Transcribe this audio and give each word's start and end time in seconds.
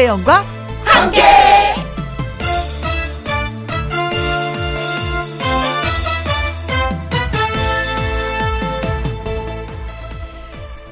김혜영과 0.00 0.44
함께. 0.84 1.22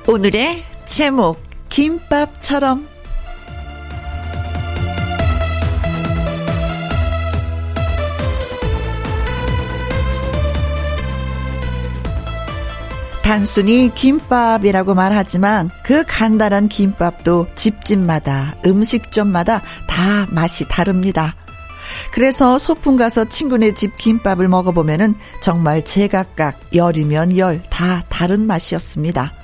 오늘의 0.06 0.62
제목 0.84 1.40
김밥처럼 1.70 2.86
단순히 13.28 13.92
김밥이라고 13.94 14.94
말하지만 14.94 15.68
그 15.82 16.02
간단한 16.08 16.68
김밥도 16.68 17.48
집집마다 17.54 18.56
음식점마다 18.64 19.60
다 19.86 20.26
맛이 20.30 20.66
다릅니다. 20.66 21.36
그래서 22.14 22.58
소풍 22.58 22.96
가서 22.96 23.26
친구네 23.26 23.74
집 23.74 23.98
김밥을 23.98 24.48
먹어보면은 24.48 25.14
정말 25.42 25.84
제각각 25.84 26.58
열이면 26.72 27.36
열 27.36 27.60
다 27.68 28.02
다른 28.08 28.46
맛이었습니다. 28.46 29.34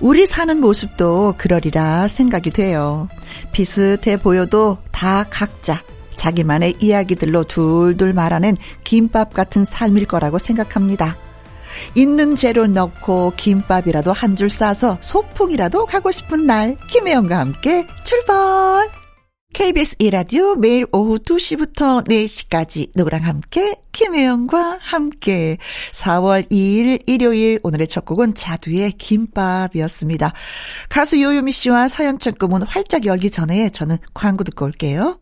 우리 0.00 0.24
사는 0.24 0.58
모습도 0.58 1.34
그러리라 1.36 2.08
생각이 2.08 2.48
돼요. 2.48 3.08
비슷해 3.52 4.16
보여도 4.16 4.78
다 4.90 5.26
각자 5.28 5.82
자기만의 6.14 6.76
이야기들로 6.80 7.44
둘둘 7.44 8.14
말하는 8.14 8.56
김밥 8.84 9.34
같은 9.34 9.66
삶일 9.66 10.06
거라고 10.06 10.38
생각합니다. 10.38 11.18
있는 11.94 12.36
재료 12.36 12.66
넣고 12.66 13.34
김밥이라도 13.36 14.12
한 14.12 14.32
줄 14.36 14.48
싸서 14.50 14.98
소풍이라도 15.00 15.86
가고 15.86 16.10
싶은 16.10 16.46
날 16.46 16.76
김혜영과 16.88 17.38
함께 17.38 17.86
출발! 18.04 18.88
KBS 19.52 19.96
이라디오 19.98 20.54
매일 20.54 20.86
오후 20.92 21.18
2시부터 21.18 22.08
4시까지 22.08 22.90
누구랑 22.96 23.22
함께 23.22 23.74
김혜영과 23.92 24.78
함께 24.80 25.58
4월 25.92 26.50
2일 26.50 27.02
일요일 27.06 27.60
오늘의 27.62 27.86
첫 27.86 28.06
곡은 28.06 28.34
자두의 28.34 28.92
김밥이었습니다. 28.92 30.32
가수 30.88 31.20
요요미 31.20 31.52
씨와 31.52 31.88
사연 31.88 32.18
창구문 32.18 32.62
활짝 32.62 33.04
열기 33.04 33.30
전에 33.30 33.68
저는 33.68 33.98
광고 34.14 34.42
듣고 34.42 34.64
올게요. 34.64 35.21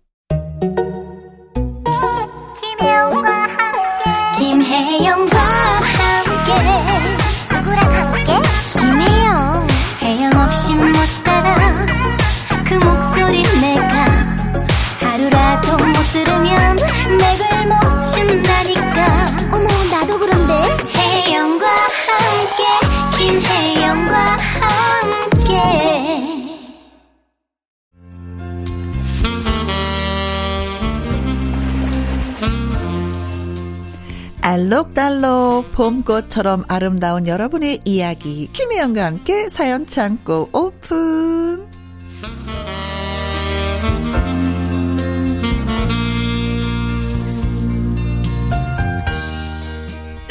알록달록 34.50 35.70
봄꽃처럼 35.70 36.64
아름다운 36.66 37.28
여러분의 37.28 37.82
이야기 37.84 38.48
김혜영과 38.52 39.04
함께 39.04 39.48
사연 39.48 39.86
창고 39.86 40.48
오픈 40.52 41.68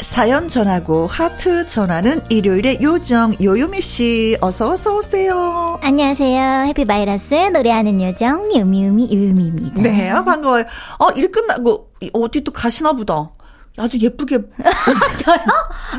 사연 0.02 0.48
전하고 0.48 1.06
하트 1.06 1.66
전하는 1.66 2.20
일요일의 2.28 2.80
요정 2.82 3.32
요요미 3.40 3.80
씨 3.80 4.36
어서 4.42 4.72
어서 4.72 4.96
오세요. 4.96 5.78
안녕하세요. 5.82 6.66
해피바이러스 6.66 7.34
노래하는 7.54 8.02
요정 8.02 8.54
요미요미 8.54 9.08
요미입니다. 9.14 9.80
네, 9.80 10.10
아, 10.10 10.22
반가워요. 10.22 10.64
어, 10.98 11.10
일 11.12 11.32
끝나고 11.32 11.88
어디 12.12 12.44
또 12.44 12.52
가시나 12.52 12.92
보다. 12.92 13.30
아주 13.76 13.98
예쁘게. 13.98 14.38
저요? 15.24 15.38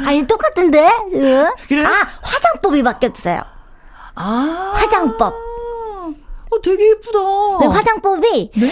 아니, 0.06 0.26
똑같은데? 0.28 0.90
그래? 1.68 1.84
아, 1.86 2.08
화장법이 2.22 2.84
바뀌었어요. 2.84 3.42
아. 4.16 4.74
화장법. 4.76 5.34
어, 5.34 6.62
되게 6.62 6.90
예쁘다. 6.90 7.20
네, 7.62 7.68
화장법이. 7.68 8.52
네. 8.54 8.68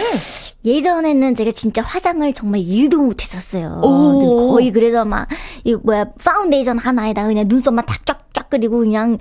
예전에는 0.66 1.36
제가 1.36 1.52
진짜 1.54 1.82
화장을 1.82 2.32
정말 2.34 2.60
일도 2.60 2.98
못했었어요. 2.98 3.80
거의 4.52 4.72
그래서 4.72 5.06
막, 5.06 5.28
이 5.64 5.76
뭐야, 5.76 6.06
파운데이션 6.22 6.78
하나에다가 6.78 7.28
그냥 7.28 7.46
눈썹만 7.48 7.86
탁쫙쫙 7.86 8.50
그리고 8.50 8.80
그냥 8.80 9.18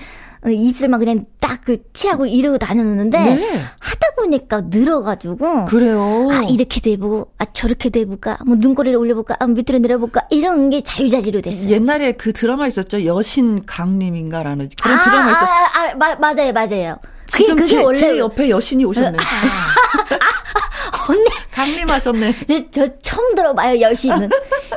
입술만 0.46 0.98
그냥 1.00 1.24
딱 1.40 1.70
그 1.70 1.92
치하고 1.92 2.26
이러고 2.26 2.58
다녔는데 2.58 3.18
네. 3.18 3.62
하다 4.00 4.14
보니까 4.16 4.62
늘어가지고 4.66 5.64
그래요. 5.66 6.28
아 6.30 6.42
이렇게도 6.48 6.90
해보고 6.90 7.28
아 7.38 7.44
저렇게도 7.46 8.00
해볼까 8.00 8.38
뭐 8.46 8.56
눈꼬리를 8.58 8.96
올려볼까 8.96 9.36
아 9.40 9.46
밑으로 9.46 9.78
내려볼까 9.80 10.22
이런 10.30 10.70
게 10.70 10.80
자유자재로 10.82 11.40
됐어요. 11.40 11.68
옛날에 11.70 12.12
그 12.12 12.32
드라마 12.32 12.66
있었죠 12.66 13.04
여신 13.04 13.64
강림인가라는 13.66 14.68
그런 14.80 14.96
아, 14.98 15.04
드라마 15.04 15.30
있었. 15.30 15.42
아, 15.42 15.46
아, 15.46 15.90
아, 15.90 15.94
마, 15.96 16.14
맞아요 16.16 16.52
맞아요. 16.52 16.98
지금 17.26 17.56
그게, 17.56 17.62
그게 17.64 17.76
제, 17.76 17.82
원래 17.82 17.98
제 17.98 18.18
옆에 18.18 18.48
여신이 18.48 18.84
오셨네. 18.86 19.18
아, 19.18 21.12
언니 21.12 21.24
강림하셨네. 21.52 22.34
네, 22.46 22.66
저 22.70 22.88
처음 23.02 23.34
들어봐요 23.34 23.80
여신은. 23.80 24.30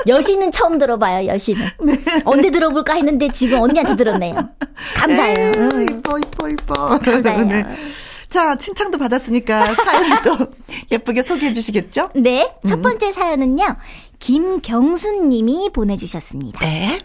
여신은 0.08 0.52
처음 0.52 0.78
들어봐요 0.78 1.28
여신은. 1.28 1.66
네. 1.86 1.96
언제 2.26 2.52
들어볼까 2.52 2.96
했는데 2.96 3.30
지금 3.32 3.62
언니한테 3.62 3.96
들었네요. 3.96 4.36
감사해요. 4.96 5.52
에이, 5.56 5.86
이뻐 5.92 6.18
이뻐 6.18 6.48
이뻐. 6.50 6.74
감사해요. 7.00 7.46
네. 7.46 7.64
자, 8.32 8.56
칭찬도 8.56 8.98
받았으니까 8.98 9.74
사연을 9.76 10.22
또 10.24 10.38
예쁘게 10.90 11.22
소개해 11.22 11.52
주시겠죠? 11.52 12.10
네. 12.16 12.56
첫 12.66 12.80
음. 12.80 12.82
번째 12.82 13.08
음. 13.08 13.12
사연은요. 13.12 13.76
김경순 14.20 15.30
님이 15.30 15.70
보내주셨습니다. 15.72 16.60
네. 16.60 16.98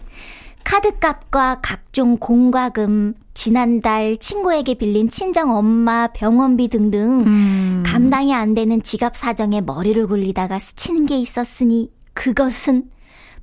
카드값과 0.63 1.59
각종 1.61 2.17
공과금, 2.17 3.13
지난달 3.33 4.17
친구에게 4.17 4.73
빌린 4.73 5.09
친정 5.09 5.55
엄마 5.55 6.07
병원비 6.07 6.69
등등 6.69 7.23
음. 7.25 7.83
감당이 7.85 8.33
안 8.33 8.53
되는 8.53 8.81
지갑 8.81 9.15
사정에 9.15 9.61
머리를 9.61 10.07
굴리다가 10.07 10.59
스치는 10.59 11.05
게 11.05 11.17
있었으니 11.17 11.91
그것은 12.13 12.89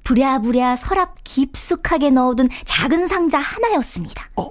부랴부랴 0.05 0.77
서랍 0.77 1.16
깊숙하게 1.25 2.11
넣어둔 2.11 2.49
작은 2.65 3.09
상자 3.09 3.39
하나였습니다. 3.39 4.31
어? 4.37 4.51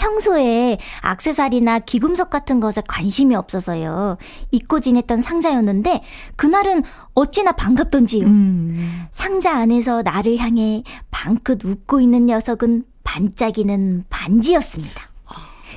평소에 0.00 0.78
악세사리나 1.02 1.80
귀금속 1.80 2.30
같은 2.30 2.58
것에 2.58 2.82
관심이 2.88 3.34
없어서요. 3.34 4.16
잊고 4.50 4.80
지냈던 4.80 5.20
상자였는데 5.20 6.02
그날은 6.36 6.82
어찌나 7.12 7.52
반갑던지요. 7.52 8.26
음. 8.26 9.06
상자 9.10 9.58
안에서 9.58 10.00
나를 10.00 10.38
향해 10.38 10.82
방긋 11.10 11.66
웃고 11.66 12.00
있는 12.00 12.26
녀석은 12.26 12.84
반짝이는 13.04 14.04
반지였습니다. 14.08 15.10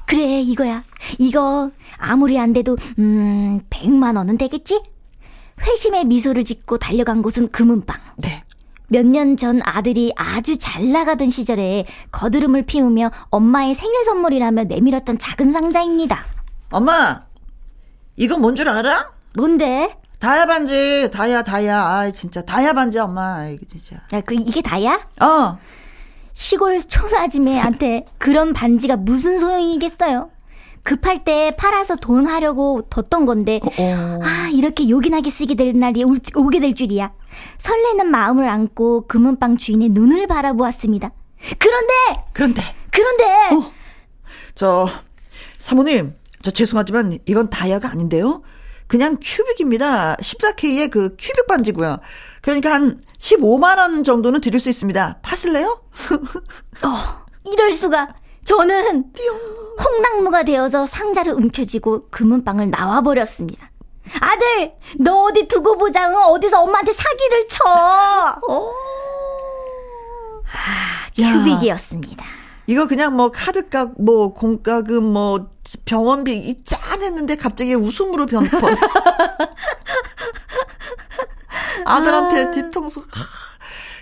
그래, 0.06 0.42
이거야. 0.42 0.84
이거 1.20 1.72
아무리 1.98 2.40
안 2.40 2.54
돼도 2.54 2.78
음, 3.00 3.62
100만 3.70 4.16
원은 4.16 4.38
되겠지? 4.38 4.82
회심의 5.62 6.06
미소를 6.06 6.46
짓고 6.46 6.78
달려간 6.78 7.22
곳은 7.22 7.50
금은방. 7.52 8.00
네. 8.18 8.42
몇 8.94 9.06
년 9.08 9.36
전 9.38 9.60
아들이 9.64 10.14
아주 10.16 10.56
잘 10.60 10.92
나가던 10.92 11.32
시절에 11.32 11.86
거드름을 12.12 12.62
피우며 12.62 13.10
엄마의 13.32 13.74
생일 13.74 14.04
선물이라며 14.04 14.66
내밀었던 14.66 15.18
작은 15.18 15.52
상자입니다. 15.52 16.24
엄마, 16.70 17.24
이건 18.16 18.42
뭔 18.42 18.56
줄 18.56 18.70
알아? 18.70 19.10
뭔데? 19.36 19.98
다야 20.20 20.46
반지, 20.46 21.10
다야, 21.12 21.42
다야. 21.42 21.82
아, 21.82 22.12
진짜 22.12 22.42
다야 22.44 22.74
반지, 22.74 23.00
엄마. 23.00 23.48
이게 23.48 23.66
진짜. 23.66 23.96
야, 24.14 24.22
그 24.22 24.36
이게 24.36 24.62
다야? 24.62 25.00
어. 25.20 25.58
시골 26.34 26.80
촌아줌매한테 26.80 28.06
그런 28.20 28.54
반지가 28.54 28.96
무슨 28.98 29.40
소용이겠어요? 29.40 30.30
급할 30.84 31.24
때 31.24 31.56
팔아서 31.58 31.96
돈 31.96 32.28
하려고 32.28 32.82
뒀던 32.90 33.26
건데 33.26 33.60
어, 33.64 33.68
어. 33.80 34.20
아 34.22 34.50
이렇게 34.52 34.90
요긴하게 34.90 35.30
쓰게 35.30 35.56
될 35.56 35.78
날이 35.80 36.04
올, 36.04 36.20
오게 36.36 36.60
될 36.60 36.76
줄이야 36.76 37.12
설레는 37.58 38.10
마음을 38.10 38.48
안고 38.48 39.08
금은방 39.08 39.58
주인의 39.58 39.90
눈을 39.90 40.28
바라보았습니다. 40.28 41.12
그런데! 41.58 41.94
그런데? 42.34 42.62
그런데! 42.92 43.24
어, 43.56 43.72
저 44.56 44.88
사모님 45.58 46.14
저 46.42 46.52
죄송하지만 46.52 47.20
이건 47.26 47.50
다이아가 47.50 47.90
아닌데요? 47.90 48.44
그냥 48.88 49.18
큐빅입니다. 49.22 50.18
14K의 50.18 50.92
그 50.92 51.16
큐빅 51.18 51.48
반지고요. 51.48 52.00
그러니까 52.42 52.74
한 52.74 53.02
15만 53.18 53.78
원 53.78 54.04
정도는 54.04 54.42
드릴 54.42 54.60
수 54.60 54.70
있습니다. 54.70 55.20
파실래요? 55.22 55.82
어, 56.84 57.26
이럴 57.52 57.72
수가. 57.72 58.10
저는 58.44 59.12
홍당무가 59.84 60.44
되어서 60.44 60.86
상자를 60.86 61.34
움켜쥐고 61.34 62.10
금은방을 62.10 62.70
나와 62.72 63.02
버렸습니다. 63.02 63.72
아들, 64.20 64.74
너 65.00 65.24
어디 65.24 65.48
두고 65.48 65.78
보자. 65.78 66.10
어디서 66.12 66.62
엄마한테 66.62 66.92
사기를 66.94 67.48
쳐. 67.48 67.64
어. 67.66 68.72
아, 70.46 71.08
큐빅이었습니다. 71.16 72.26
이거 72.68 72.88
그냥 72.88 73.16
뭐 73.16 73.32
카드값, 73.32 73.94
뭐 74.00 74.34
공과금, 74.34 75.04
뭐 75.04 75.50
병원비 75.86 76.34
이 76.34 76.64
짠했는데 76.64 77.36
갑자기 77.36 77.74
웃음으로 77.76 78.26
변포. 78.26 78.58
아들한테 81.86 82.42
아. 82.46 82.52
뒤통수. 82.52 83.06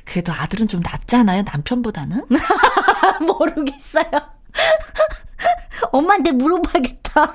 그래도 0.05 0.31
아들은 0.33 0.67
좀 0.67 0.81
낫잖아요, 0.81 1.43
남편보다는? 1.43 2.25
모르겠어요. 3.25 4.05
엄마한테 5.91 6.31
물어봐야겠다. 6.31 7.33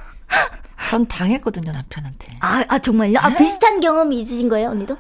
전 0.89 1.07
당했거든요, 1.07 1.73
남편한테. 1.73 2.29
아, 2.41 2.65
아 2.69 2.79
정말요? 2.79 3.19
아, 3.19 3.31
네. 3.31 3.37
비슷한 3.37 3.81
경험이 3.81 4.21
있으신 4.21 4.49
거예요, 4.49 4.71
언니도? 4.71 4.97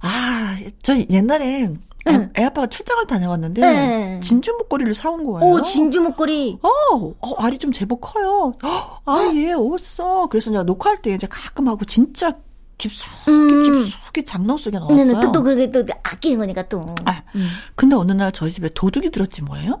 아, 0.00 0.56
저 0.82 0.96
옛날에 1.10 1.68
애, 2.08 2.30
애 2.38 2.44
아빠가 2.44 2.66
출장을 2.68 3.06
다녀왔는데 3.06 3.60
네. 3.60 4.20
진주 4.20 4.52
목걸이를 4.52 4.94
사온 4.94 5.24
거예요. 5.24 5.52
오, 5.52 5.60
진주 5.60 6.00
목걸이. 6.00 6.60
어, 6.62 7.14
어 7.20 7.34
알이 7.38 7.58
좀 7.58 7.72
제법 7.72 8.00
커요. 8.00 8.52
아, 8.62 9.32
얘 9.34 9.52
어딨어. 9.52 10.28
그래서 10.30 10.50
내가 10.50 10.62
녹화할 10.62 11.02
때 11.02 11.12
이제 11.12 11.26
가끔 11.28 11.68
하고 11.68 11.84
진짜 11.84 12.32
깊숙이 12.78 13.30
음. 13.30 13.62
깊숙이 13.62 14.24
장롱 14.24 14.58
속에 14.58 14.78
넣었어요. 14.78 14.96
네네, 14.96 15.20
또, 15.20 15.32
또 15.32 15.42
그렇게 15.42 15.70
또 15.70 15.84
아끼는 16.02 16.38
거니까 16.38 16.62
또. 16.68 16.94
아, 17.04 17.22
음. 17.34 17.48
근데 17.74 17.96
어느 17.96 18.12
날 18.12 18.30
저희 18.32 18.50
집에 18.50 18.68
도둑이 18.72 19.10
들었지 19.10 19.42
뭐예요? 19.42 19.80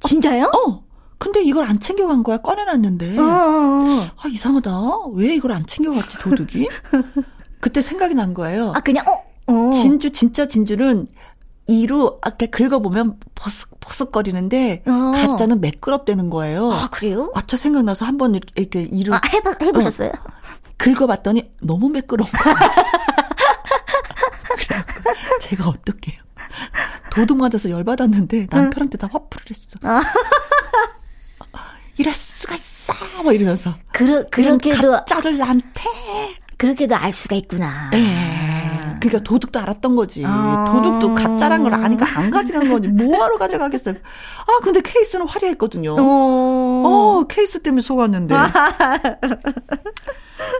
진짜요? 0.00 0.44
어. 0.44 0.87
근데 1.18 1.42
이걸 1.42 1.64
안 1.64 1.80
챙겨간 1.80 2.22
거야 2.22 2.38
꺼내놨는데. 2.38 3.18
어, 3.18 3.22
어, 3.22 3.26
어. 3.26 4.06
아 4.22 4.28
이상하다. 4.28 4.70
왜 5.14 5.34
이걸 5.34 5.52
안 5.52 5.66
챙겨갔지 5.66 6.18
도둑이? 6.18 6.68
그때 7.60 7.82
생각이 7.82 8.14
난 8.14 8.34
거예요. 8.34 8.72
아 8.74 8.80
그냥 8.80 9.04
어. 9.08 9.52
어. 9.52 9.70
진주 9.70 10.10
진짜 10.12 10.46
진주는 10.46 11.06
이로 11.66 12.20
이렇게 12.24 12.46
긁어보면 12.46 13.18
버석 13.34 13.80
버석거리는데 13.80 14.84
어. 14.86 15.12
가짜는 15.14 15.60
매끄럽대는 15.60 16.30
거예요. 16.30 16.70
아 16.70 16.88
그래요? 16.90 17.32
아차 17.34 17.56
생각나서 17.56 18.06
한번 18.06 18.34
이렇게, 18.34 18.52
이렇게 18.62 18.82
이로 18.82 19.14
아, 19.14 19.20
해봐, 19.32 19.54
해보셨어요? 19.60 20.10
어. 20.10 20.12
긁어봤더니 20.78 21.50
너무 21.60 21.88
매끄러운 21.88 22.30
거예요. 22.30 22.56
제가 25.40 25.68
어떡해요. 25.68 26.20
도둑 27.10 27.38
맞아서 27.38 27.70
열받았는데 27.70 28.46
남편한테 28.50 28.98
다 28.98 29.08
화풀이를 29.10 29.50
했어. 29.50 29.78
아. 31.98 32.00
이럴 32.00 32.14
수가 32.14 32.54
있어! 32.54 32.92
뭐 33.22 33.32
이러면서. 33.32 33.74
그러, 33.92 34.24
그렇게도. 34.30 34.92
가짜를 34.92 35.36
나한테. 35.38 35.82
그렇게도 36.56 36.94
알 36.94 37.12
수가 37.12 37.36
있구나. 37.36 37.90
네. 37.90 38.96
그러니까 39.00 39.22
도둑도 39.22 39.60
알았던 39.60 39.96
거지. 39.96 40.22
아. 40.26 40.72
도둑도 40.72 41.14
가짜란 41.14 41.62
걸 41.62 41.74
아니까 41.74 42.06
안 42.18 42.30
가져간 42.30 42.68
거지. 42.68 42.88
뭐하러 42.88 43.38
가져가겠어요. 43.38 43.94
아, 43.94 44.60
근데 44.62 44.80
케이스는 44.80 45.26
화려했거든요. 45.28 45.96
어, 45.98 46.02
어 46.02 47.24
케이스 47.28 47.60
때문에 47.62 47.82
속았는데. 47.82 48.34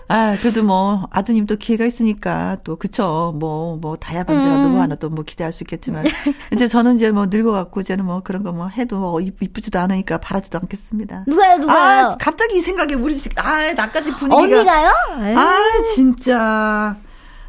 아, 0.08 0.36
그래도 0.40 0.62
뭐, 0.64 1.06
아드님도 1.10 1.56
기회가 1.56 1.84
있으니까, 1.84 2.56
또, 2.64 2.76
그쵸. 2.76 3.34
뭐, 3.38 3.76
뭐, 3.76 3.96
다야 3.96 4.24
반지라도 4.24 4.64
음. 4.66 4.72
뭐 4.72 4.80
하나 4.82 4.94
또 4.94 5.08
뭐 5.10 5.22
기대할 5.24 5.52
수 5.52 5.62
있겠지만. 5.64 6.04
이제 6.52 6.66
저는 6.68 6.96
이제 6.96 7.10
뭐 7.10 7.26
늙어갖고, 7.26 7.80
이제는 7.82 8.04
뭐 8.04 8.20
그런 8.24 8.42
거 8.42 8.52
뭐 8.52 8.68
해도 8.68 8.98
뭐 8.98 9.20
이쁘지도 9.20 9.78
않으니까 9.78 10.18
바라지도 10.18 10.58
않겠습니다. 10.62 11.24
누가요, 11.26 11.58
누가요? 11.58 12.06
아, 12.08 12.16
갑자기 12.18 12.56
이 12.58 12.60
생각에 12.60 12.94
우리 12.94 13.14
집, 13.16 13.32
아, 13.38 13.72
나까지 13.72 14.12
분위기가. 14.16 14.36
언니가요? 14.58 14.90
아, 15.38 15.58
진짜. 15.94 16.96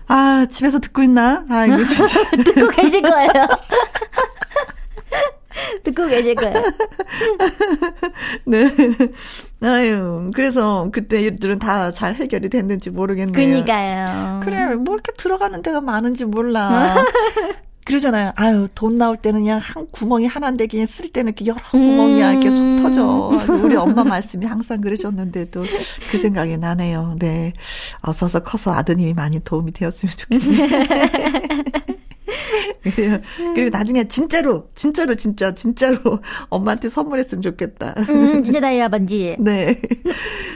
아, 0.08 0.46
집에서 0.50 0.80
듣고 0.80 1.04
있나? 1.04 1.46
아, 1.50 1.66
이거 1.66 1.78
진짜. 1.86 2.20
듣고 2.44 2.68
계실 2.70 3.02
거예요. 3.02 3.30
듣고 5.84 6.08
계실 6.08 6.36
거예요. 6.36 6.62
네. 8.46 8.70
아유, 9.62 10.32
그래서 10.34 10.90
그때 10.92 11.22
일들은 11.22 11.60
다 11.60 11.92
잘 11.92 12.16
해결이 12.16 12.50
됐는지 12.50 12.90
모르겠네요. 12.90 13.34
그니까요. 13.34 14.40
그래, 14.44 14.76
뭐 14.76 14.94
이렇게 14.96 15.12
들어가는 15.18 15.62
데가 15.62 15.82
많은지 15.82 16.26
몰라. 16.26 17.04
그러잖아요. 17.86 18.32
아유, 18.36 18.68
돈 18.76 18.98
나올 19.00 19.18
때는 19.18 19.40
그냥 19.42 19.60
한 19.62 19.88
구멍이 19.92 20.28
하나인데 20.28 20.68
그냥 20.68 20.86
쓸 20.86 21.10
때는 21.10 21.30
이렇게 21.30 21.48
여러 21.48 21.60
구멍이야. 21.72 22.32
이렇게 22.34 22.52
속 22.52 22.60
음. 22.62 22.78
터져. 22.78 23.32
우리 23.64 23.76
엄마 23.76 24.04
말씀이 24.04 24.46
항상 24.46 24.80
그러셨는데도 24.80 25.66
그 26.12 26.18
생각이 26.20 26.58
나네요. 26.58 27.16
네. 27.18 27.54
어, 28.02 28.14
서서 28.14 28.42
커서 28.42 28.72
아드님이 28.74 29.14
많이 29.14 29.40
도움이 29.44 29.72
되었으면 29.74 30.14
좋겠네요. 30.18 30.68
그리고 33.56 33.70
나중에 33.70 34.08
진짜로, 34.08 34.70
진짜로, 34.76 35.16
진짜, 35.16 35.54
진짜로 35.54 35.98
엄마한테 36.50 36.90
선물했으면 36.90 37.42
좋겠다. 37.42 37.96
음, 38.10 38.44
진짜 38.44 38.60
다이아 38.60 38.90
반지. 38.90 39.36
네. 39.40 39.80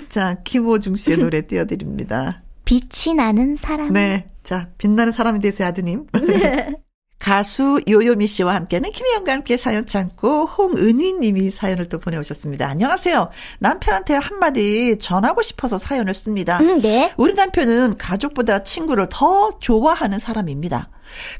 자, 0.09 0.37
김호중 0.43 0.95
씨의 0.95 1.17
노래 1.17 1.41
띄워드립니다. 1.41 2.43
빛이 2.65 3.15
나는 3.15 3.55
사람. 3.55 3.91
네. 3.91 4.29
자, 4.43 4.69
빛나는 4.77 5.11
사람이 5.11 5.39
되세요, 5.39 5.67
아드님. 5.67 6.07
네. 6.27 6.73
가수 7.23 7.79
요요미 7.87 8.27
씨와 8.27 8.53
함께는 8.53 8.91
김혜영과 8.91 9.31
함께 9.31 9.55
사연 9.55 9.85
참고 9.85 10.43
홍은희 10.45 11.13
님이 11.13 11.49
사연을 11.49 11.87
또 11.87 11.97
보내오셨습니다. 11.97 12.67
안녕하세요. 12.67 13.29
남편한테 13.59 14.13
한마디 14.15 14.97
전하고 14.99 15.41
싶어서 15.41 15.77
사연을 15.77 16.13
씁니다. 16.13 16.59
음, 16.59 16.81
네. 16.81 17.13
우리 17.15 17.33
남편은 17.33 17.97
가족보다 17.97 18.63
친구를 18.63 19.07
더 19.09 19.51
좋아하는 19.59 20.19
사람입니다. 20.19 20.89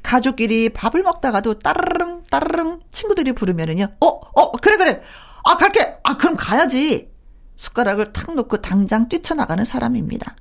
가족끼리 0.02 0.70
밥을 0.70 1.04
먹다가도 1.04 1.60
따르릉 1.60 2.24
따르릉 2.30 2.80
친구들이 2.90 3.34
부르면은요. 3.34 3.88
어, 4.00 4.08
어, 4.08 4.52
그래 4.54 4.78
그래. 4.78 5.02
아, 5.46 5.58
갈게. 5.58 5.98
아, 6.04 6.18
그럼 6.18 6.36
가야지. 6.38 7.12
숟가락을 7.56 8.14
탁 8.14 8.34
놓고 8.34 8.62
당장 8.62 9.08
뛰쳐나가는 9.10 9.64
사람입니다. 9.64 10.36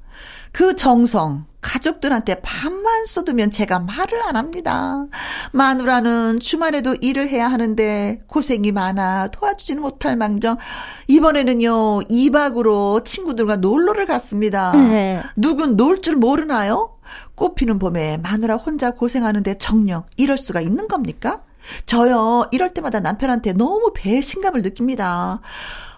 그 0.53 0.77
정성, 0.77 1.47
가족들한테 1.63 2.41
밥만 2.43 3.07
쏟으면 3.07 3.51
제가 3.51 3.79
말을 3.79 4.21
안 4.25 4.37
합니다. 4.37 5.07
마누라는 5.53 6.41
주말에도 6.41 6.95
일을 7.01 7.29
해야 7.29 7.49
하는데 7.51 8.21
고생이 8.27 8.73
많아 8.73 9.29
도와주지는 9.29 9.81
못할 9.81 10.17
망정 10.17 10.59
이번에는요 11.07 12.01
2박으로 12.11 13.05
친구들과 13.05 13.57
놀러를 13.57 14.07
갔습니다. 14.07 14.73
네. 14.73 15.23
누군 15.37 15.77
놀 15.77 16.03
줄 16.03 16.17
모르나요? 16.17 16.99
꽃피는 17.37 17.79
봄에 17.79 18.17
마누라 18.19 18.57
혼자 18.57 18.91
고생하는데 18.91 19.59
정녕 19.59 20.05
이럴 20.17 20.37
수가 20.37 20.61
있는 20.61 20.89
겁니까? 20.89 21.43
저요 21.87 22.49
이럴 22.51 22.75
때마다 22.75 22.99
남편한테 22.99 23.53
너무 23.53 23.93
배신감을 23.95 24.63
느낍니다. 24.63 25.41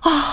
아 0.03 0.33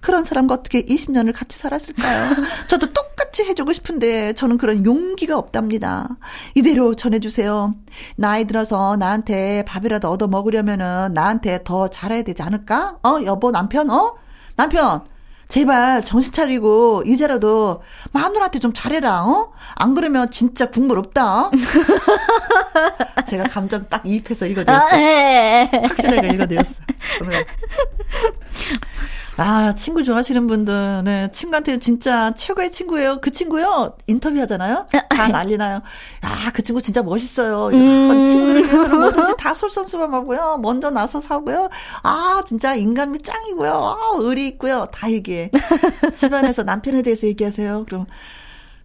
그런 0.00 0.22
사람과 0.22 0.54
어떻게 0.54 0.82
20년을 0.84 1.32
같이 1.34 1.58
살았을까요? 1.58 2.36
저도 2.68 2.92
똑 2.92 3.11
같이 3.32 3.44
해주고 3.44 3.72
싶은데 3.72 4.34
저는 4.34 4.58
그런 4.58 4.84
용기가 4.84 5.38
없답니다. 5.38 6.06
이대로 6.54 6.94
전해주세요. 6.94 7.74
나이 8.14 8.44
들어서 8.44 8.96
나한테 8.96 9.64
밥이라도 9.66 10.10
얻어 10.10 10.28
먹으려면은 10.28 11.14
나한테 11.14 11.60
더 11.64 11.88
잘해야 11.88 12.22
되지 12.22 12.42
않을까? 12.42 12.98
어, 13.02 13.20
여보, 13.24 13.50
남편, 13.50 13.88
어? 13.88 14.16
남편, 14.54 15.02
제발 15.48 16.04
정신 16.04 16.30
차리고 16.30 17.04
이제라도 17.06 17.82
마누라한테 18.12 18.58
좀 18.58 18.74
잘해라. 18.74 19.24
어? 19.24 19.52
안 19.76 19.94
그러면 19.94 20.30
진짜 20.30 20.70
국물 20.70 20.98
없다. 20.98 21.46
어? 21.46 21.50
제가 23.26 23.44
감정 23.44 23.88
딱 23.88 24.02
이입해서 24.04 24.44
읽어드렸어요. 24.46 24.92
아, 24.92 24.96
네. 24.96 25.70
확실하게 25.72 26.28
읽어드렸어. 26.34 26.82
아, 29.38 29.74
친구 29.74 30.04
좋아하시는 30.04 30.46
분들, 30.46 31.02
네, 31.04 31.30
친구한테 31.30 31.78
진짜 31.78 32.34
최고의 32.34 32.70
친구예요. 32.70 33.18
그 33.22 33.30
친구요, 33.30 33.96
인터뷰 34.06 34.38
하잖아요? 34.40 34.86
다 34.90 34.92
난리나요. 35.28 35.80
아, 36.20 36.50
그 36.52 36.62
친구 36.62 36.82
진짜 36.82 37.02
멋있어요. 37.02 37.68
음. 37.68 38.26
친구들을 38.26 38.60
위해서는 38.62 39.00
뭐든지 39.00 39.32
다 39.38 39.54
솔선수범하고요. 39.54 40.58
먼저 40.62 40.90
나서서 40.90 41.34
하고요. 41.36 41.70
아, 42.02 42.42
진짜 42.44 42.74
인간미 42.74 43.22
짱이고요. 43.22 43.72
아, 43.72 43.96
의리 44.18 44.48
있고요. 44.48 44.86
다 44.92 45.10
얘기해. 45.10 45.50
집안에서 46.14 46.64
남편에 46.64 47.00
대해서 47.00 47.26
얘기하세요. 47.26 47.86
그럼, 47.86 48.04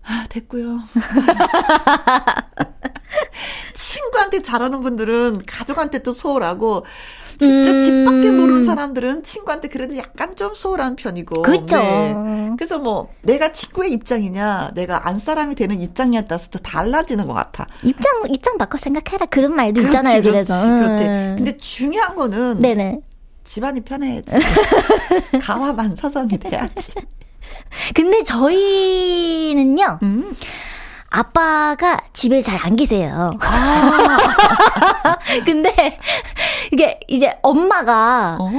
아, 0.06 0.24
됐고요. 0.30 0.80
친구한테 3.74 4.42
잘하는 4.42 4.82
분들은 4.82 5.42
가족한테 5.46 6.00
또 6.00 6.14
소홀하고 6.14 6.86
진짜 7.38 7.72
음. 7.72 7.80
집 7.80 8.06
밖에 8.06 8.32
모르는 8.32 8.64
사람들은 8.64 9.24
친구한테 9.24 9.68
그래도 9.68 9.98
약간 9.98 10.36
좀 10.36 10.54
소홀한 10.56 10.96
편이고. 10.96 11.42
그렇죠. 11.42 11.78
네. 11.78 12.52
그래서 12.58 12.80
뭐 12.80 13.10
내가 13.22 13.52
친구의 13.52 13.92
입장이냐, 13.94 14.72
내가 14.76 15.08
안 15.08 15.20
사람이 15.20 15.56
되는 15.56 15.80
입장이냐에 15.80 16.26
따라서 16.28 16.50
또 16.50 16.60
달라지는 16.60 17.28
것 17.28 17.34
같아. 17.34 17.68
입장 17.84 18.12
입장 18.30 18.58
바꿔 18.58 18.78
생각해라 18.78 19.26
그런 19.28 19.56
말도 19.56 19.82
그렇지, 19.82 19.88
있잖아요. 19.88 20.22
그렇지, 20.22 20.32
그래서. 20.32 20.68
그렇대. 20.68 21.36
근데 21.38 21.58
중요한 21.58 22.16
거는 22.16 22.60
네네. 22.60 23.00
집안이 23.44 23.82
편해야지. 23.82 24.36
가와만 25.42 25.96
서성이 25.96 26.38
돼야지. 26.38 26.92
근데 27.94 28.24
저희는요. 28.24 30.00
음. 30.04 30.36
아빠가 31.10 31.98
집에 32.14 32.42
잘 32.42 32.58
안 32.66 32.76
계세요. 32.76 33.32
아. 33.42 34.18
근데 35.46 36.00
이게 36.72 37.00
이제 37.08 37.32
엄마가 37.44 38.38
어. 38.40 38.52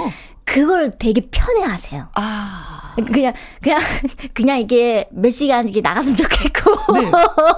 그걸 0.44 0.92
되게 0.98 1.20
편해 1.30 1.62
하세요. 1.62 2.08
아. 2.14 2.94
그냥, 3.12 3.32
그냥, 3.62 3.80
그냥 4.34 4.58
이게 4.60 5.08
몇 5.12 5.30
시간 5.30 5.68
이게 5.68 5.80
나갔으면 5.80 6.16
좋겠고. 6.16 6.92
네. 6.94 7.10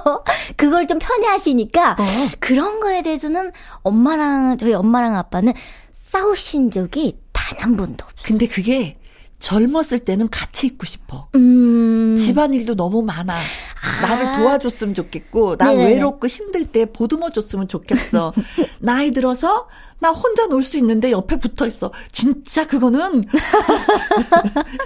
그걸 0.56 0.86
좀 0.86 0.98
편해 0.98 1.28
하시니까 1.28 1.92
어. 1.92 2.04
그런 2.40 2.80
거에 2.80 3.02
대해서는 3.02 3.52
엄마랑, 3.82 4.58
저희 4.58 4.74
엄마랑 4.74 5.16
아빠는 5.16 5.52
싸우신 5.90 6.70
적이 6.70 7.18
단 7.32 7.40
한 7.58 7.76
번도 7.76 8.04
없어요. 8.04 8.22
근데 8.26 8.46
그게 8.46 8.94
젊었을 9.40 9.98
때는 10.00 10.28
같이 10.30 10.66
있고 10.68 10.86
싶어. 10.86 11.26
음. 11.34 12.14
집안일도 12.16 12.76
너무 12.76 13.02
많아. 13.02 13.34
아. 13.82 14.06
나를 14.06 14.36
도와줬으면 14.38 14.94
좋겠고, 14.94 15.56
나 15.56 15.66
네네네. 15.68 15.94
외롭고 15.94 16.26
힘들 16.26 16.64
때 16.66 16.84
보듬어 16.86 17.30
줬으면 17.30 17.68
좋겠어. 17.68 18.32
나이 18.80 19.10
들어서 19.10 19.68
나 20.02 20.10
혼자 20.10 20.46
놀 20.46 20.62
수 20.62 20.78
있는데 20.78 21.10
옆에 21.10 21.38
붙어 21.38 21.66
있어. 21.66 21.92
진짜 22.10 22.66
그거는 22.66 23.22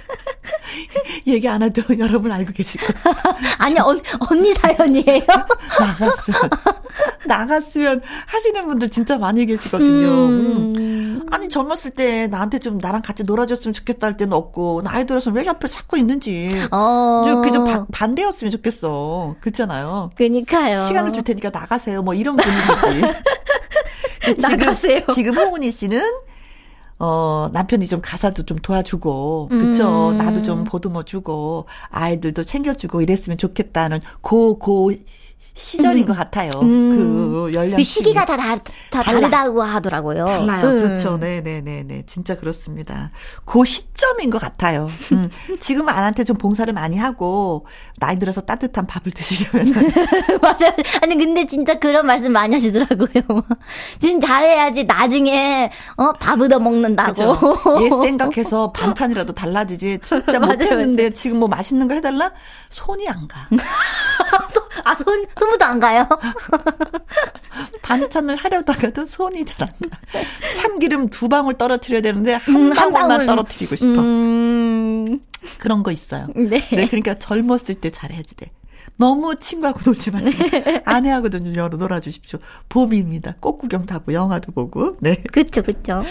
얘기 1.26 1.48
안 1.48 1.62
해도 1.62 1.82
여러분 1.98 2.32
알고 2.32 2.52
계실 2.52 2.80
거예요. 2.80 3.16
아니 3.58 3.78
언, 3.78 4.00
언니 4.28 4.52
사연이에요. 4.54 5.22
나갔으면 5.78 6.40
나갔으면 7.26 8.02
하시는 8.26 8.66
분들 8.66 8.88
진짜 8.90 9.16
많이 9.16 9.46
계시거든요. 9.46 10.08
음. 10.26 10.72
음. 10.76 11.13
아니 11.34 11.48
젊었을 11.48 11.90
때 11.90 12.28
나한테 12.28 12.60
좀 12.60 12.78
나랑 12.78 13.02
같이 13.02 13.24
놀아줬으면 13.24 13.72
좋겠다 13.74 14.06
할 14.06 14.16
때는 14.16 14.32
없고 14.32 14.82
나이 14.82 15.04
들어서 15.04 15.32
왜 15.32 15.44
옆에 15.44 15.66
자꾸 15.66 15.98
있는지 15.98 16.48
어. 16.70 17.40
그좀 17.42 17.86
반대였으면 17.90 18.52
좋겠어. 18.52 19.34
그렇잖아요. 19.40 20.12
그니까요. 20.14 20.76
시간을 20.76 21.12
줄 21.12 21.24
테니까 21.24 21.50
나가세요. 21.50 22.02
뭐 22.02 22.14
이런 22.14 22.36
분위기지. 22.36 23.02
나가세요. 24.40 25.00
지금 25.12 25.36
홍은희 25.36 25.72
씨는 25.72 26.00
어, 27.00 27.50
남편이 27.52 27.88
좀 27.88 28.00
가사도 28.00 28.44
좀 28.44 28.56
도와주고, 28.58 29.48
그쵸? 29.50 30.10
음. 30.10 30.16
나도 30.16 30.42
좀 30.42 30.62
보듬어 30.62 31.02
주고, 31.02 31.66
아이들도 31.90 32.44
챙겨주고 32.44 33.00
이랬으면 33.00 33.36
좋겠다는 33.36 34.00
고, 34.20 34.60
고, 34.60 34.92
시절인 35.56 36.02
음. 36.02 36.06
것 36.08 36.16
같아요. 36.16 36.50
음. 36.62 36.96
그 36.96 37.52
연령 37.54 37.76
그 37.76 37.84
시기가 37.84 38.24
다, 38.24 38.36
다, 38.36 38.56
다 38.90 39.02
다르다고 39.02 39.62
하더라고요. 39.62 40.24
달라요. 40.26 40.66
음. 40.68 40.82
그렇죠. 40.82 41.18
네 41.18 41.40
네 41.42 41.60
네 41.60 41.84
네. 41.84 42.02
진짜 42.06 42.34
그렇습니다. 42.36 43.12
그 43.44 43.64
시점인 43.64 44.30
것 44.30 44.40
같아요. 44.40 44.90
음. 45.12 45.30
지금 45.60 45.88
아한테 45.88 46.24
좀 46.24 46.36
봉사를 46.36 46.72
많이 46.74 46.96
하고 46.98 47.66
나이 47.98 48.18
들어서 48.18 48.40
따뜻한 48.40 48.86
밥을 48.88 49.12
드시려면 49.12 49.72
맞아요. 50.42 50.72
아니 51.02 51.16
근데 51.16 51.46
진짜 51.46 51.78
그런 51.78 52.04
말씀 52.06 52.32
많이 52.32 52.54
하시더라고요. 52.54 53.22
지금 54.00 54.20
잘해야지 54.20 54.84
나중에 54.84 55.70
어 55.96 56.12
밥을 56.14 56.48
더 56.48 56.58
먹는다고. 56.58 57.80
옛 57.82 57.90
생각해서 57.90 58.72
반찬이라도 58.72 59.32
달라지지. 59.34 59.98
진짜 60.02 60.40
못했는데 60.40 61.10
지금 61.10 61.38
뭐 61.38 61.46
맛있는 61.48 61.86
거 61.86 61.94
해달라? 61.94 62.32
손이 62.70 63.08
안 63.08 63.28
가. 63.28 63.46
아, 64.84 64.94
손, 64.94 65.26
손부터 65.38 65.64
안 65.64 65.80
가요? 65.80 66.06
반찬을 67.82 68.36
하려다가도 68.36 69.06
손이 69.06 69.44
잘 69.44 69.68
안 69.68 69.90
가. 69.90 69.98
참기름 70.54 71.08
두 71.08 71.28
방울 71.28 71.54
떨어뜨려야 71.54 72.02
되는데 72.02 72.34
한 72.34 72.54
음, 72.56 72.70
방울만 72.70 73.08
방울. 73.08 73.26
떨어뜨리고 73.26 73.76
싶어. 73.76 74.00
음. 74.00 75.20
그런 75.58 75.82
거 75.82 75.90
있어요. 75.90 76.28
네. 76.34 76.66
네. 76.70 76.86
그러니까 76.86 77.14
젊었을 77.14 77.76
때 77.76 77.90
잘해야지 77.90 78.34
돼. 78.36 78.50
너무 78.96 79.34
친구하고 79.36 79.80
놀지 79.84 80.10
마시고 80.10 80.44
아내하고도 80.84 81.38
좀 81.38 81.54
여러 81.56 81.76
놀아 81.76 82.00
주십시오. 82.00 82.38
봄입니다. 82.68 83.36
꽃구경도 83.40 83.94
하고 83.94 84.12
영화도 84.12 84.52
보고. 84.52 84.96
네. 85.00 85.22
그렇죠, 85.32 85.62
그렇죠. 85.62 86.02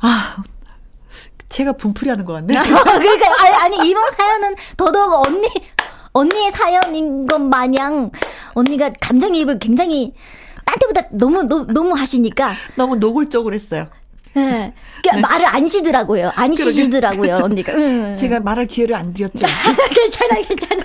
아. 0.00 0.36
제가 1.48 1.72
분풀이 1.72 2.08
하는 2.10 2.24
것 2.24 2.34
같네. 2.34 2.54
그러니까 2.62 3.44
아니, 3.44 3.76
아니 3.76 3.90
이번 3.90 4.08
사연은 4.12 4.54
더더욱 4.76 5.26
언니 5.26 5.48
언니의 6.12 6.52
사연인 6.52 7.26
것 7.26 7.40
마냥 7.40 8.10
언니가 8.54 8.90
감정이입을 9.00 9.58
굉장히 9.58 10.12
딴 10.64 10.76
때보다 10.78 11.08
너무 11.10 11.42
너, 11.42 11.64
너무 11.64 11.94
하시니까 11.94 12.52
너무 12.76 12.96
노골적으로 12.96 13.54
했어요. 13.54 13.88
네. 14.34 14.72
그러니까 15.02 15.16
네. 15.16 15.20
말을 15.20 15.46
안 15.46 15.66
쉬더라고요. 15.66 16.30
안 16.36 16.54
쉬시더라고요, 16.54 17.22
그렇죠. 17.22 17.44
언니가. 17.44 17.72
응. 17.74 18.14
제가 18.14 18.40
말할 18.40 18.66
기회를 18.66 18.94
안 18.94 19.12
드렸죠. 19.12 19.46
괜찮아, 19.94 20.40
괜찮아. 20.42 20.84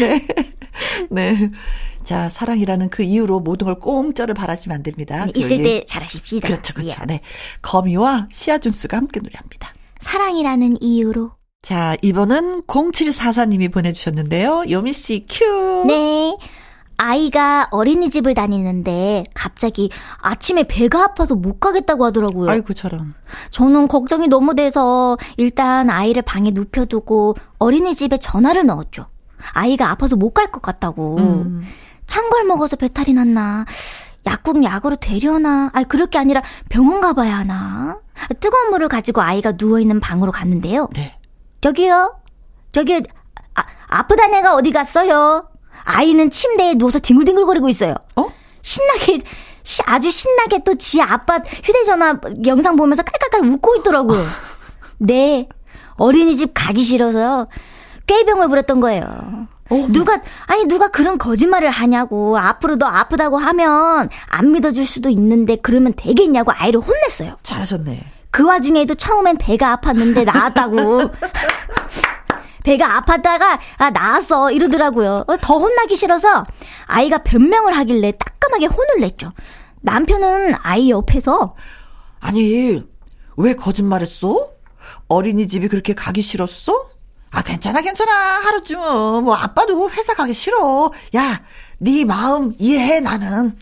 네. 0.00 0.26
네. 1.10 1.50
자, 2.02 2.28
사랑이라는 2.28 2.88
그 2.90 3.02
이유로 3.02 3.40
모든 3.40 3.66
걸 3.66 3.78
공짜를 3.78 4.34
바라시면 4.34 4.76
안 4.76 4.82
됩니다. 4.82 5.26
네, 5.26 5.32
있을 5.36 5.62
때 5.62 5.84
잘하십시다. 5.86 6.48
그렇죠, 6.48 6.74
그렇죠. 6.74 6.96
예. 7.02 7.06
네. 7.06 7.20
거미와 7.62 8.28
시아준수가 8.32 8.96
함께 8.96 9.20
노래합니다. 9.20 9.74
사랑이라는 10.00 10.78
이유로. 10.80 11.37
자, 11.62 11.96
이번은 12.02 12.62
0744님이 12.62 13.72
보내주셨는데요. 13.72 14.64
요미 14.70 14.92
씨 14.92 15.26
큐. 15.28 15.84
네. 15.86 16.36
아이가 17.00 17.68
어린이집을 17.70 18.34
다니는데 18.34 19.24
갑자기 19.34 19.88
아침에 20.20 20.64
배가 20.64 21.04
아파서 21.04 21.36
못 21.36 21.60
가겠다고 21.60 22.04
하더라고요. 22.06 22.50
아이고 22.50 22.74
저런. 22.74 23.14
저는 23.50 23.86
걱정이 23.86 24.26
너무 24.26 24.54
돼서 24.56 25.16
일단 25.36 25.90
아이를 25.90 26.22
방에 26.22 26.50
눕혀두고 26.52 27.36
어린이집에 27.58 28.16
전화를 28.18 28.66
넣었죠. 28.66 29.06
아이가 29.52 29.90
아파서 29.90 30.16
못 30.16 30.34
갈 30.34 30.50
것 30.50 30.60
같다고. 30.60 31.18
음. 31.18 31.62
찬걸 32.06 32.44
먹어서 32.44 32.74
배탈이 32.76 33.12
났나? 33.12 33.64
약국 34.26 34.62
약으로 34.64 34.96
되려나? 34.96 35.70
아니 35.74 35.86
그럴 35.86 36.08
게 36.08 36.18
아니라 36.18 36.42
병원 36.68 37.00
가봐야 37.00 37.36
하나? 37.38 38.00
뜨거운 38.40 38.70
물을 38.70 38.88
가지고 38.88 39.22
아이가 39.22 39.52
누워 39.56 39.78
있는 39.78 40.00
방으로 40.00 40.32
갔는데요. 40.32 40.88
네. 40.94 41.17
저기요? 41.60 42.16
저기, 42.72 43.02
아, 43.54 43.64
아프다 43.88 44.26
내가 44.28 44.54
어디 44.54 44.70
갔어요? 44.70 45.48
아이는 45.84 46.30
침대에 46.30 46.74
누워서 46.74 46.98
뒹굴뒹굴거리고 46.98 47.68
있어요. 47.68 47.94
어? 48.16 48.26
신나게, 48.62 49.20
시, 49.62 49.82
아주 49.86 50.10
신나게 50.10 50.62
또 50.64 50.74
지 50.74 51.00
아빠 51.02 51.38
휴대전화 51.38 52.20
영상 52.46 52.76
보면서 52.76 53.02
깔깔깔 53.02 53.50
웃고 53.50 53.76
있더라고요. 53.76 54.20
네. 54.98 55.48
어린이집 55.96 56.52
가기 56.54 56.82
싫어서요. 56.84 57.48
꾀병을 58.06 58.48
부렸던 58.48 58.80
거예요. 58.80 59.02
어, 59.70 59.86
누가 59.90 60.18
아니 60.46 60.64
누가 60.64 60.88
그런 60.88 61.18
거짓말을 61.18 61.68
하냐고 61.70 62.38
앞으로 62.38 62.78
도 62.78 62.86
아프다고 62.86 63.36
하면 63.36 64.08
안 64.28 64.52
믿어줄 64.52 64.86
수도 64.86 65.10
있는데 65.10 65.56
그러면 65.56 65.92
되겠냐고 65.96 66.52
아이를 66.54 66.80
혼냈어요. 66.80 67.36
잘하셨네. 67.42 68.00
그 68.30 68.44
와중에도 68.44 68.94
처음엔 68.94 69.38
배가 69.38 69.76
아팠는데 69.76 70.24
나았다고. 70.24 71.00
배가 72.64 73.00
아팠다가 73.00 73.58
아 73.78 73.90
나았어 73.90 74.50
이러더라고요. 74.50 75.24
어, 75.26 75.36
더 75.40 75.58
혼나기 75.58 75.96
싫어서 75.96 76.44
아이가 76.86 77.18
변명을 77.18 77.74
하길래 77.76 78.12
따끔하게 78.12 78.66
혼을 78.66 79.00
냈죠. 79.00 79.32
남편은 79.80 80.54
아이 80.62 80.90
옆에서 80.90 81.54
아니 82.20 82.82
왜 83.36 83.54
거짓말했어? 83.54 84.50
어린이집이 85.08 85.68
그렇게 85.68 85.94
가기 85.94 86.20
싫었어? 86.20 86.88
아 87.30 87.42
괜찮아 87.42 87.80
괜찮아 87.80 88.12
하루쯤은 88.12 89.24
뭐 89.24 89.34
아빠도 89.34 89.90
회사 89.90 90.14
가기 90.14 90.32
싫어. 90.34 90.90
야 91.14 91.40
네 91.80 92.04
마음 92.04 92.52
이해해 92.58 93.00
나는. 93.00 93.56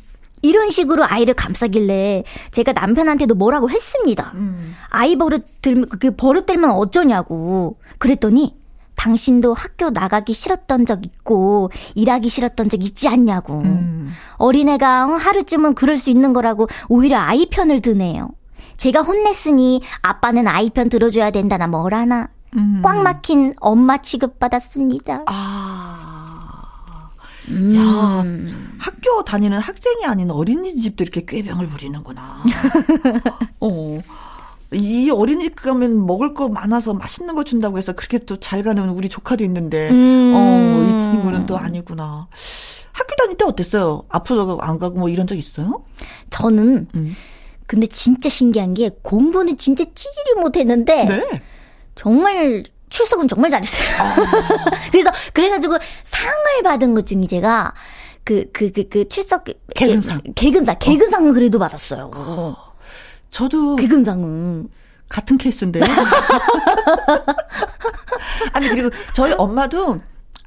이런 0.47 0.71
식으로 0.71 1.05
아이를 1.05 1.35
감싸길래 1.35 2.25
제가 2.53 2.73
남편한테도 2.73 3.35
뭐라고 3.35 3.69
했습니다. 3.69 4.33
음. 4.35 4.75
아이 4.91 5.17
버릇 5.17 5.45
들면 5.61 5.89
그 6.01 6.15
버릇 6.15 6.47
들면 6.47 6.71
어쩌냐고. 6.71 7.79
그랬더니 7.99 8.55
당신도 8.95 9.55
학교 9.55 9.91
나가기 9.91 10.33
싫었던 10.33 10.87
적 10.87 11.05
있고 11.05 11.71
일하기 11.95 12.29
싫었던 12.29 12.69
적 12.69 12.83
있지 12.83 13.09
않냐고. 13.09 13.61
음. 13.61 14.13
어린애가 14.37 15.17
하루쯤은 15.17 15.75
그럴 15.75 15.99
수 15.99 16.11
있는 16.11 16.33
거라고 16.33 16.69
오히려 16.89 17.19
아이 17.19 17.47
편을 17.47 17.81
드네요. 17.81 18.31
제가 18.77 19.03
혼냈으니 19.03 19.83
아빠는 20.03 20.47
아이 20.49 20.71
편 20.71 20.89
들어줘야 20.89 21.31
된다나 21.31 21.67
뭐라나. 21.67 22.29
음. 22.57 22.81
꽉 22.83 23.03
막힌 23.03 23.55
엄마 23.61 23.99
취급받았습니다. 23.99 25.25
아. 25.27 25.96
음. 27.49 27.77
야, 27.77 28.25
학교 28.79 29.25
다니는 29.25 29.59
학생이 29.59 30.05
아닌 30.05 30.31
어린이집도 30.31 31.05
이렇게 31.05 31.25
꾀병을 31.25 31.69
부리는구나. 31.69 32.43
어. 33.61 34.01
이 34.73 35.11
어린이집 35.11 35.55
가면 35.57 36.07
먹을 36.07 36.35
거 36.35 36.49
많아서 36.49 36.93
맛있는 36.93 37.35
거 37.37 37.45
준다고 37.45 37.79
해서 37.79 37.93
그렇게 37.93 38.19
또 38.19 38.37
잘 38.39 38.63
가는 38.63 38.89
우리 38.89 39.09
조카도 39.09 39.45
있는데, 39.45 39.91
음. 39.91 40.33
어, 40.35 40.99
이 40.99 41.03
친구는 41.03 41.47
또 41.47 41.57
아니구나. 41.57 42.29
학교 42.93 43.15
다닐 43.17 43.37
때 43.37 43.45
어땠어요? 43.45 44.05
앞으로 44.09 44.59
안 44.61 44.79
가고 44.79 44.99
뭐 44.99 45.09
이런 45.09 45.27
적 45.27 45.37
있어요? 45.37 45.85
저는, 46.31 46.89
음. 46.97 47.15
근데 47.67 47.87
진짜 47.87 48.29
신기한 48.29 48.75
게 48.75 48.91
공부는 49.03 49.57
진짜 49.57 49.85
찌질이 49.85 50.41
못했는데 50.41 51.05
네. 51.05 51.43
정말 51.95 52.63
출석은 52.97 53.29
정말 53.29 53.51
잘했어요. 53.51 53.89
아. 54.01 54.17
그래서 54.91 55.11
그래가지고 55.35 55.77
상을 56.03 56.63
받은 56.65 56.95
것 56.95 57.07
중에 57.07 57.27
제가 57.29 57.75
그 58.25 58.47
그 58.53 58.73
그그 58.73 58.73
그, 58.73 58.89
그 58.89 59.09
출석 59.09 59.45
개근상 59.75 60.21
개근상 60.35 60.79
개근상은 60.79 61.33
그래도 61.33 61.59
받았어요. 61.59 62.11
어. 62.15 62.57
저도 63.31 63.77
개근상은 63.77 64.69
같은 65.09 65.39
케이스인데. 65.39 65.81
아니 68.53 68.69
그리고 68.69 68.91
저희 69.13 69.33
엄마도 69.39 70.01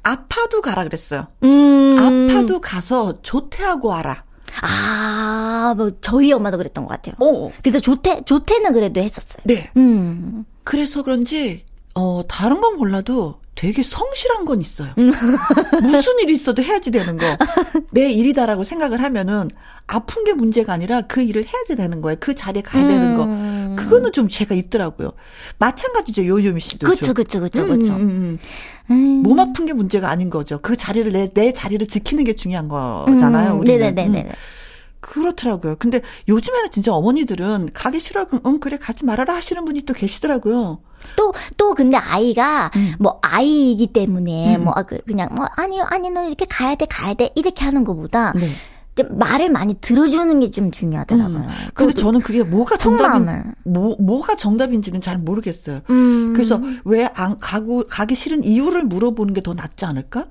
아파도 0.03 0.61
가라 0.61 0.83
그랬어요. 0.83 1.27
음. 1.43 2.27
아파도 2.29 2.59
가서 2.59 3.21
조퇴하고 3.21 3.87
와라. 3.87 4.23
아, 4.61 5.73
뭐 5.77 5.91
저희 6.01 6.33
엄마도 6.33 6.57
그랬던 6.57 6.85
것 6.85 6.89
같아요. 6.89 7.15
어. 7.19 7.51
그래서 7.61 7.79
조퇴 7.79 8.23
조퇴는 8.25 8.73
그래도 8.73 8.99
했었어요. 8.99 9.41
네. 9.45 9.69
음. 9.77 10.43
그래서 10.65 11.03
그런지 11.03 11.63
어 11.95 12.23
다른 12.27 12.61
건 12.61 12.77
몰라도 12.77 13.39
되게 13.55 13.83
성실한 13.83 14.45
건 14.45 14.61
있어요. 14.61 14.93
음. 14.97 15.11
무슨 15.83 16.19
일이 16.21 16.31
있어도 16.33 16.63
해야지 16.63 16.91
되는 16.91 17.17
거. 17.17 17.25
내 17.91 18.09
일이다라고 18.09 18.63
생각을 18.63 19.03
하면은 19.03 19.49
아픈 19.85 20.23
게 20.23 20.33
문제가 20.33 20.71
아니라 20.71 21.01
그 21.01 21.21
일을 21.21 21.43
해야지 21.45 21.75
되는 21.75 21.99
거예요. 21.99 22.15
그 22.21 22.35
자리에 22.35 22.61
가야 22.61 22.87
되는 22.87 23.17
거. 23.17 23.25
음. 23.25 23.75
그거는 23.77 24.13
좀 24.13 24.29
제가 24.29 24.55
있더라고요. 24.55 25.11
마찬가지죠. 25.57 26.25
요요미 26.25 26.61
씨도. 26.61 26.87
그렇죠, 26.87 27.13
그렇죠, 27.13 27.39
그렇죠, 27.39 27.67
그렇죠. 27.67 27.97
몸 28.87 29.39
아픈 29.39 29.65
게 29.65 29.73
문제가 29.73 30.09
아닌 30.09 30.29
거죠. 30.29 30.59
그 30.61 30.77
자리를 30.77 31.11
내, 31.11 31.27
내 31.27 31.51
자리를 31.51 31.85
지키는 31.87 32.23
게 32.23 32.35
중요한 32.35 32.69
거잖아요. 32.69 33.55
음, 33.55 33.63
네네네. 33.65 34.29
음. 34.99 35.01
그렇더라고요. 35.01 35.75
근데 35.77 36.01
요즘에는 36.27 36.71
진짜 36.71 36.93
어머니들은 36.93 37.69
가기 37.73 37.99
싫어, 37.99 38.27
응, 38.45 38.59
그래, 38.59 38.77
가지 38.77 39.05
말아라 39.05 39.35
하시는 39.35 39.63
분이 39.65 39.83
또 39.83 39.93
계시더라고요. 39.93 40.79
또, 41.15 41.33
또 41.57 41.73
근데 41.73 41.95
아이가, 41.97 42.69
음. 42.75 42.93
뭐, 42.99 43.19
아이이기 43.21 43.87
때문에, 43.87 44.57
음. 44.57 44.65
뭐, 44.65 44.73
아, 44.75 44.83
그, 44.83 44.99
그냥, 45.07 45.29
뭐, 45.33 45.45
아니, 45.55 45.81
아니, 45.81 46.09
너 46.09 46.25
이렇게 46.25 46.45
가야 46.45 46.75
돼, 46.75 46.85
가야 46.85 47.13
돼, 47.13 47.31
이렇게 47.35 47.63
하는 47.63 47.83
것보다, 47.85 48.33
네. 48.33 48.51
말을 49.09 49.49
많이 49.49 49.75
들어주는 49.75 50.41
게 50.41 50.51
좀 50.51 50.71
중요하더라고요. 50.71 51.37
음. 51.37 51.47
근데 51.73 51.93
저는 51.93 52.19
그게 52.19 52.43
뭐가 52.43 52.75
정답인, 52.75 53.53
뭐, 53.63 53.95
뭐가 53.97 54.35
정답인지는 54.35 54.99
잘 54.99 55.17
모르겠어요. 55.17 55.79
음. 55.89 56.33
그래서 56.33 56.61
왜 56.83 57.07
안 57.13 57.37
가고, 57.39 57.85
가기 57.87 58.13
싫은 58.15 58.43
이유를 58.43 58.83
물어보는 58.83 59.33
게 59.33 59.39
더 59.39 59.53
낫지 59.53 59.85
않을까? 59.85 60.25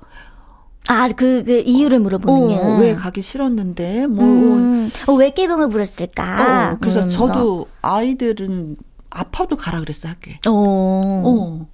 아, 0.88 1.08
그, 1.14 1.44
그, 1.44 1.62
이유를 1.64 2.00
물어보는 2.00 2.48
게. 2.48 2.54
어, 2.56 2.78
왜 2.78 2.94
가기 2.94 3.20
싫었는데, 3.20 4.06
뭐. 4.06 4.24
음, 4.24 4.90
어, 5.06 5.12
왜 5.12 5.30
깨병을 5.30 5.68
부렸을까? 5.68 6.72
어, 6.72 6.78
그래서 6.80 7.00
음, 7.02 7.08
저도 7.10 7.68
아이들은 7.82 8.76
아파도 9.10 9.56
가라 9.56 9.80
그랬어, 9.80 10.08
학교에. 10.08 10.38
어. 10.46 11.66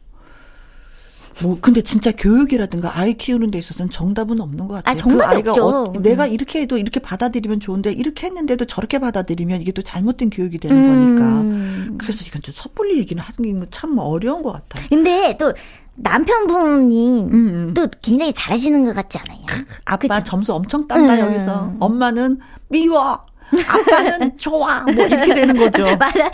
어. 1.42 1.46
뭐 1.46 1.58
근데 1.60 1.82
진짜 1.82 2.12
교육이라든가 2.12 2.98
아이 2.98 3.14
키우는 3.14 3.50
데 3.50 3.58
있어서는 3.58 3.90
정답은 3.90 4.40
없는 4.40 4.68
것 4.68 4.82
같아요. 4.82 4.96
아, 5.00 5.14
그 5.14 5.22
아이가 5.24 5.52
어, 5.52 5.92
내가 6.00 6.26
이렇게 6.26 6.62
해도 6.62 6.78
이렇게 6.78 7.00
받아들이면 7.00 7.60
좋은데 7.60 7.92
이렇게 7.92 8.26
했는데도 8.26 8.66
저렇게 8.66 8.98
받아들이면 8.98 9.60
이게 9.60 9.72
또 9.72 9.82
잘못된 9.82 10.30
교육이 10.30 10.58
되는 10.58 10.76
음. 10.76 11.18
거니까. 11.18 11.98
그래서 11.98 12.24
이건 12.26 12.42
좀 12.42 12.54
섣불리 12.54 12.98
얘기는 12.98 13.22
하는 13.22 13.60
게참 13.64 13.98
어려운 13.98 14.42
것 14.42 14.52
같아요. 14.52 14.86
근데 14.88 15.36
또 15.38 15.52
남편분이 15.96 17.22
음, 17.24 17.32
음. 17.32 17.74
또 17.74 17.86
굉장히 18.02 18.32
잘하시는 18.32 18.84
것 18.84 18.94
같지 18.94 19.18
않아요? 19.18 19.40
아빠 19.84 20.18
그쵸? 20.18 20.24
점수 20.24 20.52
엄청 20.54 20.86
딴다 20.88 21.14
음. 21.14 21.20
여기서. 21.20 21.72
엄마는 21.80 22.38
미워. 22.68 23.20
아빠는 23.68 24.36
좋아. 24.38 24.80
뭐 24.82 25.06
이렇게 25.06 25.34
되는 25.34 25.56
거죠. 25.56 25.84
맞아. 25.96 26.30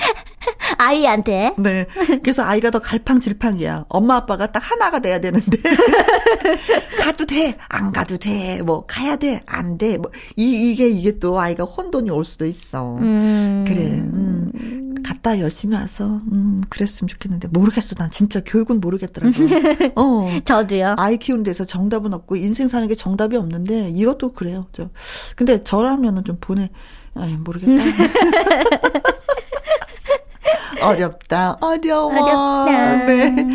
아이한테. 0.78 1.54
네. 1.58 1.86
그래서 2.22 2.42
아이가 2.42 2.70
더 2.70 2.78
갈팡질팡이야. 2.78 3.84
엄마 3.88 4.16
아빠가 4.16 4.50
딱 4.50 4.60
하나가 4.70 4.98
돼야 5.00 5.20
되는데 5.20 5.58
가도 6.98 7.26
돼, 7.26 7.56
안 7.68 7.92
가도 7.92 8.16
돼, 8.16 8.62
뭐 8.62 8.84
가야 8.86 9.16
돼, 9.16 9.40
안 9.46 9.76
돼, 9.78 9.98
뭐 9.98 10.10
이 10.36 10.70
이게 10.72 10.88
이게 10.88 11.18
또 11.18 11.38
아이가 11.40 11.64
혼돈이 11.64 12.10
올 12.10 12.24
수도 12.24 12.46
있어. 12.46 12.96
음. 12.96 13.64
그래. 13.66 13.80
음. 13.82 14.94
갔다 15.02 15.38
열심히 15.40 15.74
와서 15.74 16.04
음 16.30 16.60
그랬으면 16.68 17.08
좋겠는데 17.08 17.48
모르겠어. 17.48 17.94
난 17.94 18.10
진짜 18.10 18.40
교육은 18.44 18.80
모르겠더라고. 18.80 19.34
어. 19.96 20.30
저도요. 20.44 20.94
아이 20.98 21.16
키우는 21.16 21.42
데서 21.42 21.64
정답은 21.64 22.12
없고 22.14 22.36
인생 22.36 22.68
사는 22.68 22.86
게 22.86 22.94
정답이 22.94 23.36
없는데 23.36 23.92
이것도 23.94 24.32
그래요. 24.32 24.66
저. 24.72 24.88
근데 25.36 25.62
저라면은 25.64 26.24
좀 26.24 26.36
보내 26.40 26.70
아이, 27.20 27.37
모르겠다. 27.37 27.83
어렵다, 30.83 31.59
어려워. 31.61 32.06
어렵다. 32.11 33.06
네. 33.06 33.46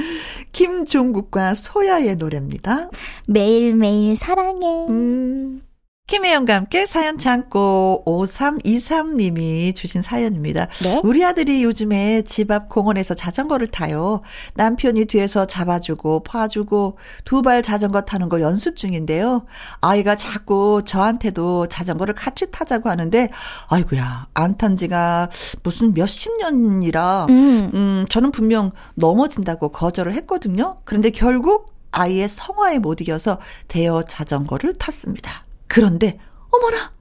김종국과 0.52 1.56
소야의 1.56 2.16
노래입니다. 2.16 2.90
매일매일 3.28 4.16
사랑해. 4.16 4.86
음. 4.90 5.65
김혜영과 6.08 6.54
함께 6.54 6.86
사연 6.86 7.18
창고 7.18 8.04
5323님이 8.06 9.74
주신 9.76 10.04
사연입니다. 10.04 10.68
네? 10.84 11.02
우리 11.04 11.26
아들이 11.26 11.64
요즘에 11.64 12.22
집 12.22 12.52
앞 12.52 12.70
공원에서 12.70 13.16
자전거를 13.16 13.68
타요. 13.70 14.22
남편이 14.54 15.06
뒤에서 15.06 15.48
잡아주고 15.48 16.22
봐주고 16.24 17.00
두 17.26 17.42
발 17.42 17.64
자전거 17.64 18.02
타는 18.02 18.30
거 18.30 18.40
연습 18.40 18.76
중인데요. 18.76 19.48
아이가 19.82 20.16
자꾸 20.16 20.84
저한테도 20.86 21.70
자전거를 21.70 22.14
같이 22.14 22.52
타자고 22.52 22.90
하는데 22.90 23.30
아이고야 23.70 24.28
안 24.36 24.58
탄 24.58 24.76
지가 24.76 25.30
무슨 25.64 25.96
몇십 25.96 26.38
년이라 26.38 27.26
음. 27.30 27.72
음 27.74 28.06
저는 28.10 28.32
분명 28.32 28.72
넘어진다고 28.94 29.70
거절을 29.70 30.14
했거든요. 30.14 30.78
그런데 30.86 31.10
결국 31.10 31.74
아이의 31.92 32.30
성화에 32.30 32.78
못 32.78 33.02
이겨서 33.02 33.40
대여 33.70 34.04
자전거를 34.04 34.74
탔습니다. 34.76 35.45
그런데 35.68 36.20
어머나 36.52 36.94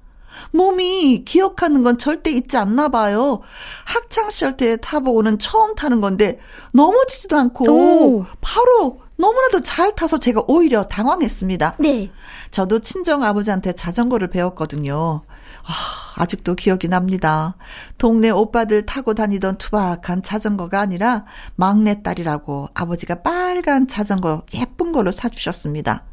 몸이 0.53 1.24
기억하는 1.24 1.83
건 1.83 1.98
절대 1.98 2.31
있지 2.31 2.57
않나 2.57 2.88
봐요. 2.88 3.40
학창 3.85 4.31
시절 4.31 4.57
때 4.57 4.77
타보고는 4.77 5.38
처음 5.38 5.74
타는 5.74 6.00
건데 6.00 6.38
넘어지지도 6.72 7.37
않고 7.37 7.64
오. 7.70 8.27
바로 8.40 9.00
너무나도 9.16 9.62
잘 9.62 9.94
타서 9.94 10.18
제가 10.18 10.42
오히려 10.48 10.85
당황했습니다. 10.85 11.77
네. 11.79 12.11
저도 12.50 12.81
친정 12.81 13.22
아버지한테 13.22 13.72
자전거를 13.72 14.29
배웠거든요. 14.29 15.22
아, 15.66 16.22
아직도 16.22 16.57
기억이 16.57 16.88
납니다. 16.88 17.57
동네 17.96 18.31
오빠들 18.31 18.87
타고 18.87 19.14
다니던 19.14 19.59
투박한 19.59 20.22
자전거가 20.22 20.81
아니라 20.81 21.24
막내딸이라고 21.57 22.68
아버지가 22.74 23.22
빨간 23.22 23.88
자전거 23.88 24.42
예쁜 24.55 24.92
걸로 24.92 25.11
사주셨습니다. 25.11 26.05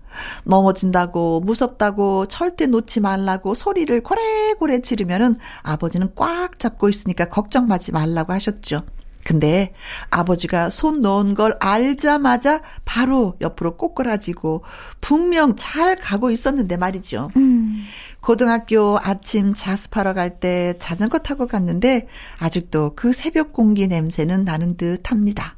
넘어진다고 0.44 1.42
무섭다고 1.42 2.28
절대 2.28 2.66
놓지 2.66 3.00
말라고 3.00 3.54
소리를 3.54 4.02
고래고래 4.02 4.80
지르면은 4.80 5.36
아버지는 5.64 6.10
꽉 6.16 6.60
잡고 6.60 6.90
있으니까 6.90 7.26
걱정하지 7.26 7.92
말라고 7.92 8.34
하셨죠. 8.34 8.84
근데 9.24 9.74
아버지가 10.10 10.70
손 10.70 11.02
놓은 11.02 11.36
걸 11.36 11.56
알자마자 11.60 12.62
바로 12.86 13.36
옆으로 13.42 13.78
꼬꾸라지고 13.78 14.64
분명 15.00 15.56
잘 15.56 15.96
가고 15.96 16.32
있었는데 16.32 16.78
말이죠. 16.78 17.30
음. 17.36 17.84
고등학교 18.22 18.98
아침 19.02 19.54
자습하러 19.54 20.14
갈 20.14 20.40
때 20.40 20.74
자전거 20.80 21.20
타고 21.20 21.46
갔는데 21.46 22.08
아직도 22.40 22.94
그 22.96 23.14
새벽 23.14 23.54
공기 23.54 23.88
냄새는 23.88 24.44
나는 24.44 24.78
듯 24.78 25.12
합니다. 25.12 25.56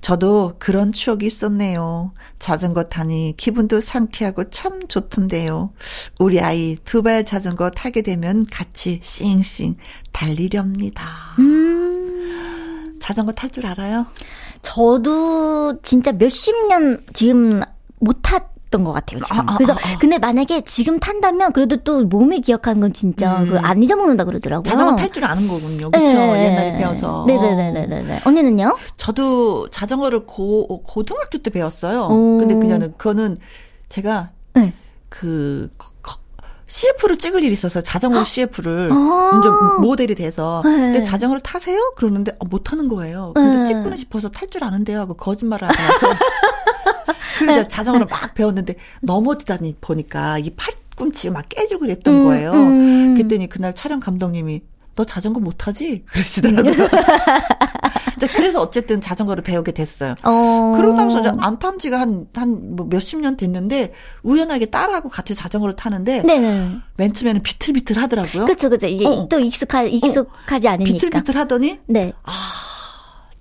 저도 0.00 0.54
그런 0.58 0.92
추억이 0.92 1.26
있었네요. 1.26 2.12
자전거 2.38 2.84
타니 2.84 3.34
기분도 3.36 3.80
상쾌하고 3.80 4.50
참 4.50 4.86
좋던데요. 4.88 5.72
우리 6.18 6.40
아이 6.40 6.76
두 6.84 7.02
발 7.02 7.24
자전거 7.24 7.70
타게 7.70 8.02
되면 8.02 8.46
같이 8.50 9.00
싱싱 9.02 9.76
달리렵니다. 10.12 11.04
음. 11.40 12.98
자전거 13.00 13.32
탈 13.32 13.50
줄 13.50 13.66
알아요? 13.66 14.06
저도 14.62 15.80
진짜 15.82 16.12
몇십 16.12 16.68
년 16.68 16.98
지금 17.12 17.60
못 17.98 18.20
탔, 18.22 18.51
있었던 18.72 18.82
것 18.82 18.92
같아요, 18.92 19.20
지금. 19.20 19.40
아, 19.40 19.52
아, 19.52 19.56
그래서, 19.56 19.74
아, 19.74 19.76
아, 19.76 19.98
근데 19.98 20.18
만약에 20.18 20.62
지금 20.62 20.98
탄다면 20.98 21.52
그래도 21.52 21.76
또 21.76 22.02
몸이 22.04 22.40
기억하는 22.40 22.80
건 22.80 22.92
진짜 22.92 23.42
음. 23.42 23.50
그안 23.50 23.82
잊어먹는다 23.82 24.24
그러더라고요. 24.24 24.64
자전거 24.64 24.96
탈 24.96 25.12
줄 25.12 25.26
아는 25.26 25.46
거군요. 25.46 25.90
그렇죠 25.90 26.14
네. 26.14 26.46
옛날에 26.46 26.78
배워서. 26.78 27.24
네네네네네. 27.26 28.22
언니는요? 28.24 28.78
저도 28.96 29.68
자전거를 29.68 30.24
고, 30.24 30.82
고등학교 30.82 31.36
때 31.38 31.50
배웠어요. 31.50 32.06
오. 32.06 32.38
근데 32.38 32.54
그냥 32.54 32.80
그거는 32.96 33.36
제가 33.90 34.30
네. 34.54 34.72
그, 35.10 35.68
CF를 36.72 37.18
찍을 37.18 37.42
일이 37.42 37.52
있어서 37.52 37.82
자전거 37.82 38.24
CF를 38.24 38.90
아~ 38.90 39.38
이제 39.38 39.48
모델이 39.86 40.14
돼서 40.14 40.62
네. 40.64 40.70
근데 40.70 41.02
자전거를 41.02 41.42
타세요? 41.42 41.92
그러는데 41.96 42.32
어, 42.38 42.46
못 42.46 42.64
타는 42.64 42.88
거예요. 42.88 43.32
근데 43.34 43.58
네. 43.58 43.66
찍고는 43.66 43.98
싶어서 43.98 44.30
탈 44.30 44.48
줄 44.48 44.64
아는데요 44.64 45.00
하고 45.00 45.14
거짓말을 45.14 45.68
하고 45.68 45.74
나서 45.74 46.06
그래서 47.38 47.68
자전거를 47.68 48.06
막 48.06 48.34
배웠는데 48.34 48.76
넘어지다니 49.00 49.76
보니까 49.80 50.38
이 50.38 50.50
팔꿈치가 50.50 51.34
막 51.34 51.48
깨지고 51.48 51.80
그랬던 51.80 52.14
음, 52.14 52.24
거예요. 52.24 52.52
음. 52.52 53.14
그랬더니 53.14 53.48
그날 53.48 53.74
촬영 53.74 54.00
감독님이 54.00 54.62
너 54.94 55.04
자전거 55.04 55.40
못하지? 55.40 56.04
그러시더라고요. 56.06 56.72
그래서 58.34 58.60
어쨌든 58.60 59.00
자전거를 59.00 59.42
배우게 59.42 59.72
됐어요. 59.72 60.14
어. 60.22 60.74
그러고 60.76 60.94
나서 60.94 61.22
안탄 61.40 61.78
지가 61.78 62.00
한, 62.00 62.26
한, 62.34 62.76
뭐 62.76 62.86
몇십 62.86 63.20
년 63.20 63.36
됐는데, 63.36 63.92
우연하게 64.22 64.66
딸하고 64.66 65.08
같이 65.08 65.34
자전거를 65.34 65.74
타는데, 65.74 66.22
네네. 66.22 66.76
맨 66.96 67.12
처음에는 67.12 67.42
비틀비틀 67.42 67.98
하더라고요. 67.98 68.44
그쵸, 68.44 68.68
그쵸. 68.70 68.86
이게 68.86 69.06
어. 69.06 69.26
또 69.28 69.40
익숙하, 69.40 69.82
익숙하지 69.82 70.68
어. 70.68 70.72
않으니까. 70.72 70.92
비틀비틀 70.92 71.36
하더니, 71.36 71.80
네. 71.86 72.12
아, 72.22 72.32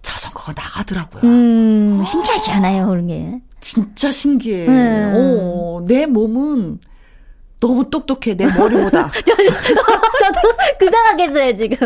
자전거가 0.02 0.54
나가더라고요. 0.54 1.24
음, 1.24 2.04
신기하지 2.06 2.52
않아요, 2.52 2.88
그런 2.88 3.08
게. 3.08 3.42
진짜 3.62 4.12
신기해. 4.12 4.66
네. 4.66 5.12
어, 5.16 5.82
내 5.88 6.06
몸은, 6.06 6.80
너무 7.62 7.90
똑똑해 7.90 8.36
내 8.36 8.46
머리보다. 8.48 9.12
저, 9.24 9.36
저도 9.36 10.58
그 10.80 10.90
생각했어요 10.90 11.56
지금. 11.56 11.78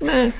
네. 0.00 0.32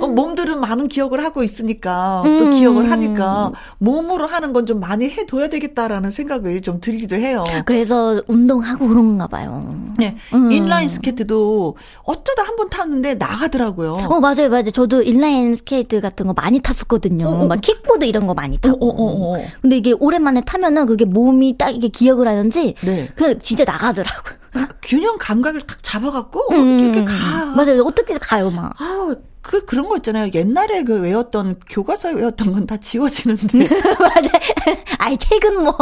어, 0.00 0.06
몸들은 0.06 0.60
많은 0.60 0.88
기억을 0.88 1.22
하고 1.24 1.42
있으니까 1.42 2.22
또 2.24 2.44
음. 2.46 2.50
기억을 2.52 2.90
하니까 2.90 3.52
몸으로 3.78 4.26
하는 4.26 4.52
건 4.52 4.60
좀 4.66 4.78
많이 4.78 5.08
해둬야 5.08 5.48
되겠다라는 5.48 6.10
생각이 6.10 6.60
좀 6.60 6.80
들기도 6.82 7.16
해요. 7.16 7.42
그래서 7.64 8.20
운동하고 8.28 8.86
그런가 8.88 9.26
봐요. 9.26 9.74
네. 9.96 10.16
음. 10.34 10.52
인라인 10.52 10.86
스케이트도 10.88 11.76
어쩌다 12.04 12.42
한 12.44 12.56
번 12.56 12.68
탔는데 12.68 13.14
나가더라고요. 13.14 13.94
어 13.94 14.20
맞아요 14.20 14.50
맞아요. 14.50 14.70
저도 14.70 15.00
인라인 15.02 15.56
스케이트 15.56 16.00
같은 16.02 16.26
거 16.26 16.34
많이 16.34 16.60
탔었거든요. 16.60 17.26
어, 17.26 17.44
어. 17.44 17.46
막 17.46 17.60
킥보드 17.62 18.04
이런 18.04 18.26
거 18.26 18.34
많이 18.34 18.58
타고. 18.58 18.76
어, 18.86 18.90
어, 18.90 19.38
어, 19.38 19.44
근데 19.62 19.78
이게 19.78 19.92
오랜만에 19.92 20.42
타면은 20.42 20.84
그게 20.84 21.06
몸이 21.06 21.56
딱 21.56 21.70
이게 21.70 21.88
기억을 21.88 22.28
하는지 22.28 22.74
네. 22.82 23.08
그 23.16 23.38
진짜 23.38 23.64
나가더라고요. 23.64 24.39
균형 24.82 25.16
감각을 25.18 25.62
딱 25.62 25.82
잡아갖고 25.82 26.52
음, 26.52 26.78
이렇게 26.80 27.04
가. 27.04 27.46
맞아요. 27.54 27.82
어떻게 27.84 28.18
가요, 28.18 28.50
막. 28.50 28.72
아, 28.80 29.14
그 29.42 29.64
그런 29.64 29.88
거 29.88 29.96
있잖아요. 29.96 30.30
옛날에 30.34 30.82
그 30.84 31.00
외웠던 31.00 31.60
교과서에 31.68 32.12
외웠던 32.12 32.52
건 32.52 32.66
다 32.66 32.76
지워지는데. 32.76 33.58
맞아요. 33.98 34.30
아이 34.98 35.16
책은 35.16 35.62
뭐 35.62 35.74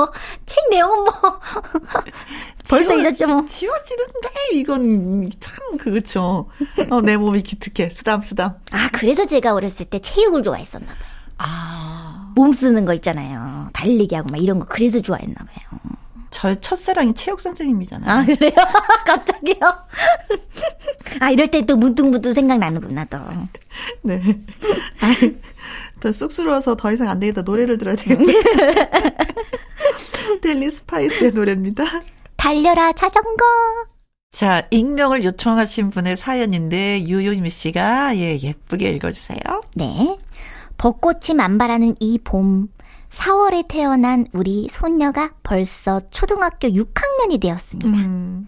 책 0.46 0.68
내용은 0.70 1.04
뭐 1.04 1.12
벌써 2.68 2.90
지워, 2.90 3.00
잊었죠 3.00 3.26
뭐. 3.26 3.44
지워지는데 3.46 4.28
이건 4.52 5.30
참 5.40 5.76
그렇죠. 5.78 6.48
어, 6.90 7.00
내 7.00 7.16
몸이 7.16 7.42
기특해. 7.42 7.90
쓰담 7.90 8.20
쓰담. 8.20 8.54
아 8.70 8.88
그래서 8.92 9.26
제가 9.26 9.54
어렸을 9.54 9.86
때 9.86 9.98
체육을 9.98 10.42
좋아했었나 10.42 10.86
봐요. 10.86 10.96
아. 11.38 12.32
몸 12.36 12.52
쓰는 12.52 12.84
거 12.84 12.94
있잖아요. 12.94 13.68
달리기 13.72 14.14
하고 14.14 14.28
막 14.30 14.40
이런 14.40 14.58
거 14.60 14.66
그래서 14.68 15.00
좋아했나 15.00 15.34
봐요. 15.34 15.80
저의 16.30 16.60
첫사랑이 16.60 17.14
체육 17.14 17.40
선생님이잖아요. 17.40 18.10
아, 18.10 18.24
그래요? 18.24 18.52
갑자기요? 19.06 19.56
아, 21.20 21.30
이럴 21.30 21.48
때 21.48 21.64
또 21.64 21.76
문득문득 21.76 22.34
생각나는구나, 22.34 23.04
또. 23.06 23.18
네. 24.02 24.20
아, 25.00 25.14
더 26.00 26.12
쑥스러워서 26.12 26.76
더 26.76 26.92
이상 26.92 27.08
안 27.08 27.18
되겠다. 27.20 27.42
노래를 27.42 27.78
들어야 27.78 27.96
되겠다. 27.96 28.32
델리 30.42 30.70
스파이스의 30.70 31.32
노래입니다. 31.32 31.84
달려라, 32.36 32.92
자전거. 32.92 33.44
자, 34.30 34.66
익명을 34.70 35.24
요청하신 35.24 35.90
분의 35.90 36.16
사연인데, 36.16 37.06
요요미 37.06 37.50
씨가, 37.50 38.16
예, 38.18 38.38
예쁘게 38.38 38.90
읽어주세요. 38.90 39.38
네. 39.74 40.18
벚꽃이 40.76 41.34
만발하는 41.36 41.96
이 41.98 42.18
봄. 42.18 42.68
4월에 43.10 43.66
태어난 43.68 44.26
우리 44.32 44.68
손녀가 44.68 45.30
벌써 45.42 46.00
초등학교 46.10 46.68
6학년이 46.68 47.40
되었습니다. 47.40 47.90
음. 47.90 48.46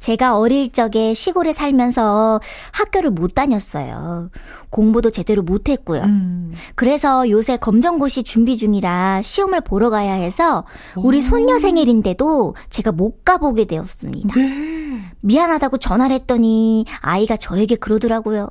제가 0.00 0.36
어릴 0.38 0.70
적에 0.70 1.14
시골에 1.14 1.52
살면서 1.52 2.40
학교를 2.72 3.10
못 3.10 3.34
다녔어요. 3.34 4.30
공부도 4.70 5.10
제대로 5.10 5.42
못 5.42 5.68
했고요. 5.68 6.02
음. 6.02 6.52
그래서 6.74 7.28
요새 7.30 7.56
검정고시 7.56 8.22
준비 8.22 8.56
중이라 8.56 9.22
시험을 9.22 9.62
보러 9.62 9.90
가야 9.90 10.14
해서 10.14 10.64
우리 10.96 11.18
오. 11.18 11.20
손녀 11.20 11.58
생일인데도 11.58 12.54
제가 12.68 12.92
못 12.92 13.24
가보게 13.24 13.64
되었습니다. 13.64 14.34
네. 14.34 15.02
미안하다고 15.20 15.78
전화를 15.78 16.14
했더니 16.16 16.84
아이가 17.00 17.36
저에게 17.36 17.76
그러더라고요. 17.76 18.50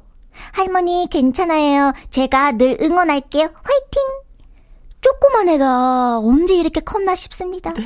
할머니 0.54 1.08
괜찮아요. 1.12 1.94
제가 2.10 2.54
늘 2.54 2.78
응원할게요. 2.82 3.44
화이팅! 3.44 4.02
조그만 5.02 5.50
애가 5.50 6.20
언제 6.20 6.56
이렇게 6.56 6.80
컸나 6.80 7.16
싶습니다. 7.16 7.74
네. 7.74 7.84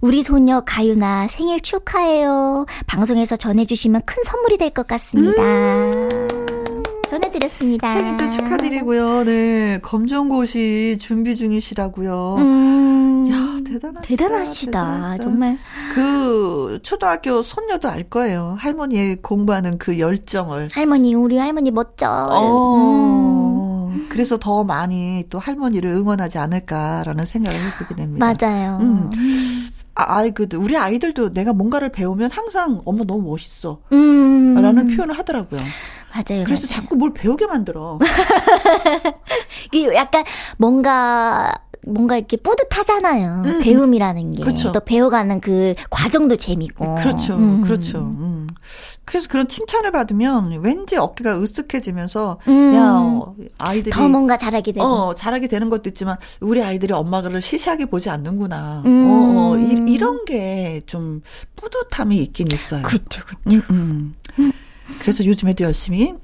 우리 0.00 0.22
소녀 0.22 0.60
가유나 0.60 1.26
생일 1.28 1.60
축하해요. 1.60 2.66
방송에서 2.86 3.36
전해주시면 3.36 4.02
큰 4.04 4.22
선물이 4.24 4.58
될 4.58 4.70
것 4.70 4.86
같습니다. 4.86 5.40
음. 5.42 6.08
전해드렸습니다. 7.08 7.92
생일도 7.94 8.30
축하드리고요. 8.30 9.24
네. 9.24 9.78
검정고시 9.82 10.98
준비 11.00 11.36
중이시라고요. 11.36 12.36
음. 12.38 13.28
야, 13.30 13.58
대단하시다. 13.64 14.00
대단하시다. 14.02 14.70
대단하시다. 14.70 15.22
정말. 15.24 15.58
그, 15.94 16.80
초등학교 16.82 17.42
손녀도 17.42 17.88
알 17.88 18.02
거예요. 18.04 18.56
할머니의 18.58 19.16
공부하는 19.22 19.78
그 19.78 19.98
열정을. 20.00 20.68
할머니, 20.72 21.14
우리 21.14 21.38
할머니 21.38 21.70
멋져. 21.70 22.08
어. 22.10 22.74
음. 22.76 23.43
그래서 24.14 24.36
더 24.36 24.62
많이 24.62 25.24
또 25.28 25.40
할머니를 25.40 25.90
응원하지 25.90 26.38
않을까라는 26.38 27.26
생각을 27.26 27.58
해보게 27.60 27.96
됩니다. 27.96 28.32
맞아요. 28.40 28.78
음. 28.80 29.10
아, 29.96 30.18
아이, 30.18 30.30
그, 30.30 30.46
우리 30.54 30.76
아이들도 30.76 31.32
내가 31.32 31.52
뭔가를 31.52 31.88
배우면 31.88 32.30
항상, 32.30 32.80
엄마 32.84 33.02
너무 33.02 33.28
멋있어. 33.30 33.80
음. 33.92 34.54
라는 34.54 34.94
표현을 34.94 35.18
하더라고요. 35.18 35.60
맞아요. 36.12 36.44
그래서 36.44 36.62
맞아요. 36.62 36.66
자꾸 36.68 36.94
뭘 36.94 37.12
배우게 37.12 37.48
만들어. 37.48 37.98
이게 39.72 39.92
약간 39.96 40.22
뭔가 40.58 41.52
뭔가 41.86 42.16
이렇게 42.16 42.36
뿌듯하잖아요. 42.36 43.42
음. 43.46 43.60
배움이라는 43.62 44.34
게. 44.34 44.42
그렇죠. 44.42 44.72
또 44.72 44.80
배워가는 44.80 45.40
그 45.40 45.74
과정도 45.90 46.36
재밌고. 46.36 46.94
그렇죠. 46.96 47.34
음. 47.36 47.62
그렇죠. 47.62 47.98
음. 47.98 48.46
그래서 49.04 49.28
그런 49.28 49.46
칭찬을 49.48 49.92
받으면 49.92 50.60
왠지 50.62 50.96
어깨가 50.96 51.34
으쓱해지면서 51.38 52.38
음. 52.48 52.74
야 52.74 52.90
어, 52.94 53.34
아이들이 53.58 53.90
더 53.92 54.08
뭔가 54.08 54.38
잘하게 54.38 54.72
되고 54.72 54.86
어, 54.86 55.14
잘하게 55.14 55.46
되는 55.48 55.68
것도 55.68 55.90
있지만 55.90 56.16
우리 56.40 56.62
아이들이 56.62 56.92
엄마를 56.94 57.42
시시하게 57.42 57.86
보지 57.86 58.08
않는구나. 58.08 58.82
음. 58.86 59.06
어, 59.10 59.52
어, 59.52 59.56
이, 59.58 59.98
런 59.98 60.24
게 60.24 60.80
좀 60.86 61.20
뿌듯함이 61.56 62.16
있긴 62.16 62.50
있어요. 62.50 62.82
그렇죠. 62.82 63.22
그렇죠. 63.24 63.62
음, 63.70 64.14
음. 64.38 64.52
그래서 65.00 65.24
요즘에도 65.24 65.64
열심히 65.64 66.14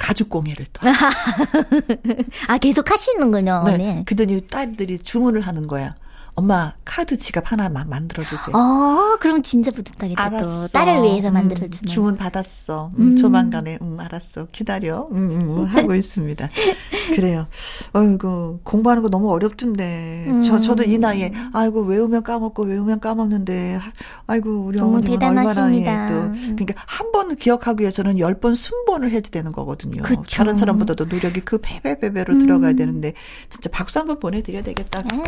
가죽 0.00 0.30
공예를 0.30 0.66
또. 0.72 0.88
아, 2.48 2.58
계속 2.58 2.90
하시는군요. 2.90 3.64
네. 3.66 3.76
네. 3.76 4.02
그더니 4.06 4.40
딸들이 4.46 4.98
주문을 4.98 5.42
하는 5.42 5.66
거야. 5.66 5.94
엄마 6.40 6.72
카드 6.86 7.18
지갑 7.18 7.52
하나만 7.52 7.88
만들어 7.90 8.24
주세요. 8.24 8.56
어, 8.56 9.18
그럼 9.20 9.42
진짜 9.42 9.70
뿌듯하겠다. 9.70 10.22
알았어. 10.22 10.66
또 10.68 10.72
딸을 10.72 11.02
위해서 11.02 11.28
음, 11.28 11.34
만들어 11.34 11.60
주면. 11.60 11.78
음, 11.82 11.86
주문 11.86 12.16
받았어. 12.16 12.92
음, 12.98 13.08
음. 13.08 13.16
조만간에 13.16 13.78
음 13.82 13.98
알았어. 14.00 14.46
기다려. 14.50 15.06
음, 15.12 15.30
음 15.58 15.64
하고 15.64 15.94
있습니다. 15.94 16.48
그래요. 17.14 17.46
어이구 17.92 18.60
공부하는 18.64 19.02
거 19.02 19.10
너무 19.10 19.30
어렵던데. 19.30 20.24
음. 20.28 20.42
저 20.42 20.60
저도 20.60 20.84
이 20.84 20.96
나이에 20.98 21.32
아이고 21.52 21.82
외우면 21.82 22.22
까먹고 22.22 22.62
외우면 22.64 23.00
까먹는데 23.00 23.78
아이고 24.26 24.50
우리 24.62 24.80
어머님은 24.80 25.22
얼마나 25.22 25.74
예, 25.74 25.84
또 26.08 26.30
그러니까 26.56 26.74
한 26.86 27.10
번 27.12 27.34
기억하기 27.36 27.82
위해서는 27.82 28.18
열 28.18 28.40
번 28.40 28.54
순번을 28.54 29.10
해야 29.10 29.20
되는 29.20 29.52
거거든요. 29.52 30.00
그쵸. 30.02 30.22
다른 30.30 30.56
사람보다도 30.56 31.04
노력이 31.06 31.40
그 31.40 31.58
배배배배로 31.60 32.38
들어가야 32.38 32.72
되는데 32.72 33.12
진짜 33.50 33.68
박수 33.70 33.98
한 33.98 34.06
번 34.06 34.18
보내드려야 34.20 34.62
되겠다. 34.62 35.02
네. 35.02 35.22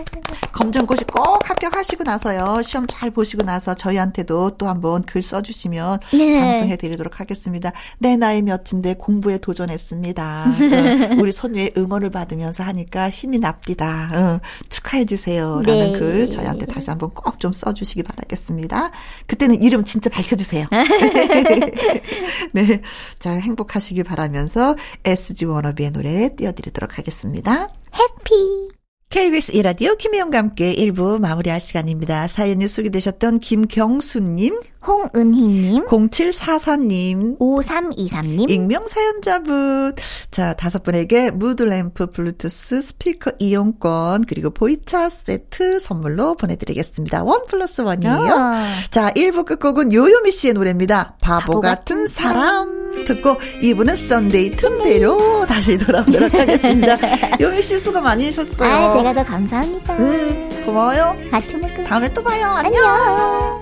검정고시 0.52 1.01
혹시 1.02 1.04
꼭 1.12 1.50
합격하시고 1.50 2.04
나서요. 2.04 2.62
시험 2.62 2.86
잘 2.86 3.10
보시고 3.10 3.42
나서 3.42 3.74
저희한테도 3.74 4.56
또 4.56 4.68
한번 4.68 5.02
글 5.02 5.22
써주시면 5.22 5.98
네. 6.12 6.40
방송해 6.40 6.76
드리도록 6.76 7.20
하겠습니다. 7.20 7.72
내 7.98 8.16
나이 8.16 8.42
몇인데 8.42 8.94
공부에 8.94 9.38
도전했습니다. 9.38 10.44
어, 10.46 11.16
우리 11.18 11.32
손녀의 11.32 11.72
응원을 11.76 12.10
받으면서 12.10 12.62
하니까 12.64 13.10
힘이 13.10 13.38
납디다. 13.38 14.10
어, 14.14 14.40
축하해 14.68 15.04
주세요. 15.04 15.60
라는 15.64 15.92
네. 15.92 15.98
글 15.98 16.30
저희한테 16.30 16.66
다시 16.66 16.90
한번 16.90 17.10
꼭 17.10 17.32
좀 17.42 17.52
써주시기 17.52 18.04
바라겠습니다. 18.04 18.92
그때는 19.26 19.60
이름 19.62 19.82
진짜 19.82 20.08
밝혀주세요. 20.10 20.66
네. 22.52 22.80
자, 23.18 23.32
행복하시길 23.32 24.04
바라면서 24.04 24.76
SG 25.04 25.46
워너비의 25.46 25.90
노래 25.90 26.28
띄워드리도록 26.36 26.98
하겠습니다. 26.98 27.68
해피. 27.96 28.71
KBS 29.12 29.54
이라디오 29.54 29.94
김혜영과 29.96 30.38
함께 30.38 30.74
1부 30.74 31.20
마무리할 31.20 31.60
시간입니다. 31.60 32.28
사연이 32.28 32.66
소개되셨던 32.66 33.40
김경수님, 33.40 34.58
홍은희님, 34.86 35.86
0744님, 35.86 37.38
5323님, 37.38 38.50
익명사연자분. 38.50 39.94
자, 40.30 40.54
다섯 40.54 40.82
분에게 40.82 41.30
무드램프 41.30 42.10
블루투스 42.10 42.82
스피커 42.82 43.32
이용권, 43.38 44.24
그리고 44.28 44.50
보이차 44.50 45.08
세트 45.08 45.78
선물로 45.78 46.34
보내드리겠습니다. 46.34 47.22
one 47.24 47.46
plus 47.46 47.80
one이에요. 47.82 48.12
어. 48.14 48.52
자, 48.90 49.10
1부 49.12 49.44
끝곡은 49.44 49.92
요요미 49.92 50.30
씨의 50.32 50.54
노래입니다. 50.54 51.16
바보, 51.20 51.46
바보 51.46 51.60
같은, 51.60 52.06
사람. 52.06 52.82
듣고 53.04 53.36
2부는 53.62 53.96
Sunday 53.96 54.56
튼데이로 54.56 55.46
다시 55.46 55.78
돌아오도록 55.78 56.32
하겠습니다. 56.34 56.96
요미 57.40 57.62
씨 57.62 57.78
수고 57.80 58.00
많이 58.00 58.26
하셨어요. 58.26 58.70
아, 58.70 58.96
제가 58.96 59.12
더 59.14 59.24
감사합니다. 59.24 59.94
음, 59.94 60.62
고마워요. 60.64 61.16
하트 61.30 61.56
먹고. 61.56 61.84
다음에 61.84 62.12
또 62.12 62.22
봐요. 62.22 62.46
안녕. 62.48 62.84
안녕. 62.84 63.61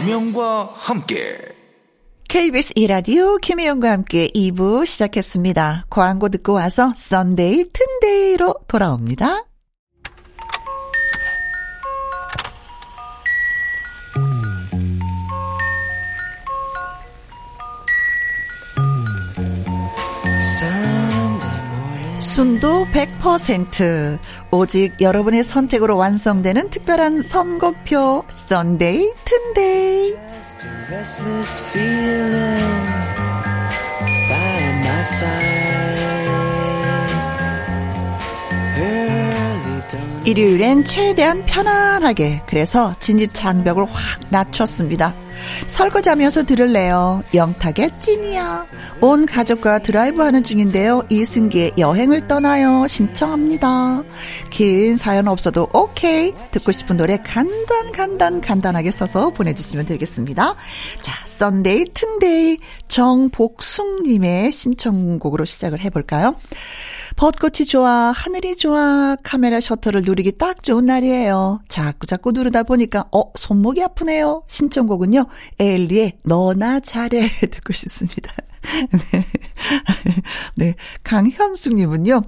김혜영과 0.00 0.72
함께 0.76 1.36
KBS 2.26 2.72
2라디오 2.74 3.36
김혜영과 3.36 3.92
함께 3.92 4.28
2부 4.28 4.86
시작했습니다. 4.86 5.84
광고 5.90 6.30
듣고 6.30 6.54
와서 6.54 6.94
Sunday 6.96 7.66
튼데이로 7.70 8.54
돌아옵니다. 8.66 9.49
순도 22.30 22.86
100% 22.92 24.16
오직 24.52 25.00
여러분의 25.00 25.42
선택으로 25.42 25.96
완성되는 25.96 26.70
특별한 26.70 27.22
선곡표 27.22 28.22
Sunday 28.28 29.12
튼데이 29.24 30.14
일요일엔 40.24 40.84
최대한 40.84 41.44
편안하게 41.46 42.42
그래서 42.46 42.94
진입 43.00 43.34
장벽을 43.34 43.86
확 43.86 44.20
낮췄습니다. 44.28 45.29
설거지하면서 45.66 46.44
들을래요. 46.44 47.22
영탁의 47.34 47.90
찐이야. 48.00 48.66
온 49.00 49.26
가족과 49.26 49.80
드라이브 49.80 50.22
하는 50.22 50.42
중인데요. 50.42 51.04
이승기의 51.08 51.72
여행을 51.78 52.26
떠나요. 52.26 52.86
신청합니다. 52.86 54.02
긴 54.50 54.96
사연 54.96 55.28
없어도 55.28 55.68
오케이. 55.72 56.32
듣고 56.50 56.72
싶은 56.72 56.96
노래 56.96 57.16
간단 57.18 57.92
간단 57.92 58.40
간단하게 58.40 58.90
써서 58.90 59.30
보내주시면 59.30 59.86
되겠습니다. 59.86 60.54
자, 61.00 61.26
Sunday 61.26 61.86
튼데이 61.94 62.58
정복숙님의 62.88 64.52
신청곡으로 64.52 65.44
시작을 65.44 65.80
해볼까요? 65.80 66.36
벚꽃이 67.16 67.66
좋아, 67.66 68.12
하늘이 68.12 68.56
좋아, 68.56 69.16
카메라 69.22 69.60
셔터를 69.60 70.02
누르기 70.04 70.38
딱 70.38 70.62
좋은 70.62 70.86
날이에요. 70.86 71.60
자꾸 71.68 72.06
자꾸 72.06 72.32
누르다 72.32 72.62
보니까, 72.62 73.04
어, 73.12 73.22
손목이 73.36 73.82
아프네요. 73.82 74.42
신청곡은요, 74.46 75.26
에일리의 75.58 76.12
너나 76.24 76.80
잘해 76.80 77.20
듣고 77.50 77.72
싶습니다. 77.72 78.32
네. 79.12 79.26
네. 80.54 80.74
강현숙님은요, 81.02 82.22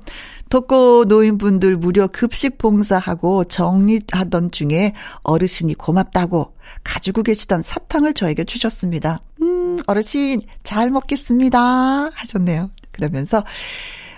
독거 0.51 1.07
노인분들 1.09 1.77
무료 1.77 2.09
급식 2.09 2.59
봉사하고 2.59 3.45
정리하던 3.45 4.51
중에 4.51 4.92
어르신이 5.23 5.75
고맙다고 5.75 6.55
가지고 6.85 7.23
계시던 7.23 7.62
사탕을 7.62 8.12
저에게 8.14 8.45
주셨습니다. 8.45 9.21
음, 9.40 9.79
어르신, 9.87 10.42
잘 10.62 10.90
먹겠습니다. 10.90 11.59
하셨네요. 12.12 12.71
그러면서, 12.90 13.45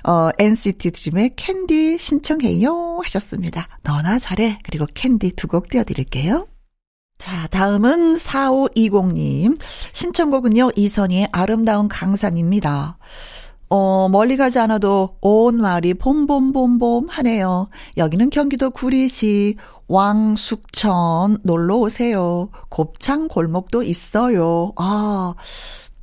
어, 0.06 0.30
NCT 0.38 0.90
드림의 0.90 1.32
캔디 1.36 1.98
신청해요 1.98 3.00
하셨습니다. 3.04 3.66
너나 3.82 4.18
잘해. 4.18 4.58
그리고 4.62 4.86
캔디 4.92 5.32
두 5.36 5.48
곡 5.48 5.68
띄워드릴게요. 5.70 6.46
자, 7.18 7.46
다음은 7.48 8.16
4520님. 8.16 9.56
신청곡은요, 9.92 10.72
이선희의 10.76 11.28
아름다운 11.32 11.88
강산입니다. 11.88 12.98
어, 13.70 14.08
멀리 14.10 14.36
가지 14.36 14.58
않아도 14.58 15.16
온 15.20 15.56
마을이 15.60 15.94
봄봄봄봄 15.94 17.08
하네요. 17.08 17.68
여기는 17.96 18.30
경기도 18.30 18.70
구리시 18.70 19.56
왕숙천 19.86 21.38
놀러 21.44 21.76
오세요. 21.76 22.50
곱창 22.70 23.28
골목도 23.28 23.82
있어요. 23.82 24.72
아, 24.76 25.34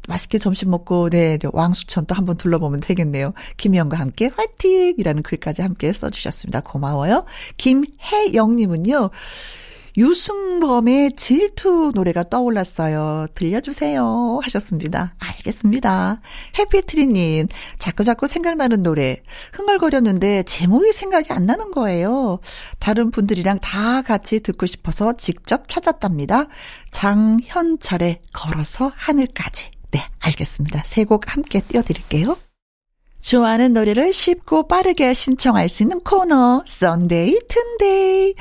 맛있게 0.07 0.37
점심 0.37 0.71
먹고, 0.71 1.09
네, 1.09 1.37
왕수천 1.51 2.05
또 2.07 2.15
한번 2.15 2.37
둘러보면 2.37 2.79
되겠네요. 2.79 3.33
김희영과 3.57 3.97
함께 3.97 4.31
화이팅! 4.35 4.95
이라는 4.97 5.23
글까지 5.23 5.61
함께 5.61 5.93
써주셨습니다. 5.93 6.61
고마워요. 6.61 7.25
김혜영님은요, 7.57 9.09
유승범의 9.97 11.11
질투 11.17 11.91
노래가 11.93 12.23
떠올랐어요. 12.23 13.27
들려주세요. 13.35 14.39
하셨습니다. 14.41 15.15
알겠습니다. 15.19 16.21
해피트리님, 16.57 17.47
자꾸자꾸 17.77 18.27
생각나는 18.27 18.83
노래. 18.83 19.21
흥얼거렸는데 19.51 20.43
제목이 20.43 20.93
생각이 20.93 21.33
안 21.33 21.45
나는 21.45 21.71
거예요. 21.71 22.39
다른 22.79 23.11
분들이랑 23.11 23.59
다 23.59 24.01
같이 24.01 24.39
듣고 24.39 24.65
싶어서 24.65 25.11
직접 25.13 25.67
찾았답니다. 25.67 26.47
장현철의 26.91 28.21
걸어서 28.33 28.91
하늘까지. 28.95 29.70
네, 29.91 29.99
알겠습니다. 30.19 30.84
세 30.86 31.04
곡 31.06 31.23
함께 31.34 31.62
띄워드릴게요. 31.62 32.38
좋아하는 33.21 33.73
노래를 33.73 34.13
쉽고 34.13 34.67
빠르게 34.67 35.13
신청할 35.13 35.69
수 35.69 35.84
있는 35.84 36.01
코너 36.01 36.63
Sunday 36.65 37.39
튼데이 37.47 38.34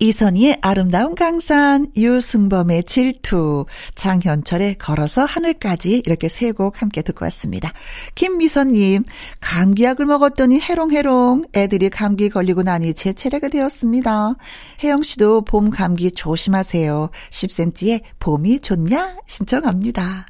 이선희의 0.00 0.58
아름다운 0.60 1.14
강산 1.14 1.86
유승범의 1.96 2.84
질투 2.84 3.66
장현철의 3.94 4.78
걸어서 4.78 5.24
하늘까지 5.24 6.02
이렇게 6.04 6.28
세 6.28 6.52
곡 6.54 6.80
함께 6.82 7.02
듣고 7.02 7.24
왔습니다. 7.24 7.72
김미선님 8.14 9.04
감기약을 9.40 10.06
먹었더니 10.06 10.60
해롱해롱 10.60 11.46
애들이 11.54 11.90
감기 11.90 12.28
걸리고 12.28 12.62
나니 12.62 12.94
제 12.94 13.12
차례가 13.12 13.48
되었습니다. 13.48 14.34
혜영 14.84 15.02
씨도 15.02 15.42
봄 15.42 15.70
감기 15.70 16.12
조심하세요. 16.12 17.10
10cm의 17.30 18.02
봄이 18.20 18.60
좋냐 18.60 19.16
신청합니다. 19.26 20.26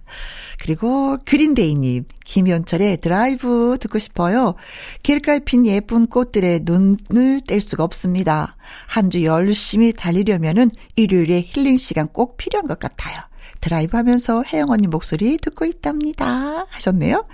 그리고 0.62 1.18
그린데이님, 1.26 2.04
김현철의 2.24 2.98
드라이브 2.98 3.76
듣고 3.80 3.93
싶어요. 3.98 4.54
길가에 5.02 5.40
핀 5.40 5.66
예쁜 5.66 6.06
꽃들에 6.06 6.60
눈을 6.64 7.40
뗄 7.46 7.60
수가 7.60 7.84
없습니다. 7.84 8.56
한 8.88 9.10
주 9.10 9.22
열심히 9.24 9.92
달리려면은 9.92 10.70
일요일에 10.96 11.42
힐링 11.46 11.76
시간 11.76 12.08
꼭 12.08 12.36
필요한 12.36 12.66
것 12.66 12.78
같아요. 12.78 13.20
드라이브 13.60 13.96
하면서 13.96 14.42
혜영 14.42 14.68
언니 14.70 14.86
목소리 14.86 15.38
듣고 15.38 15.64
있답니다. 15.64 16.66
하셨네요. 16.68 17.26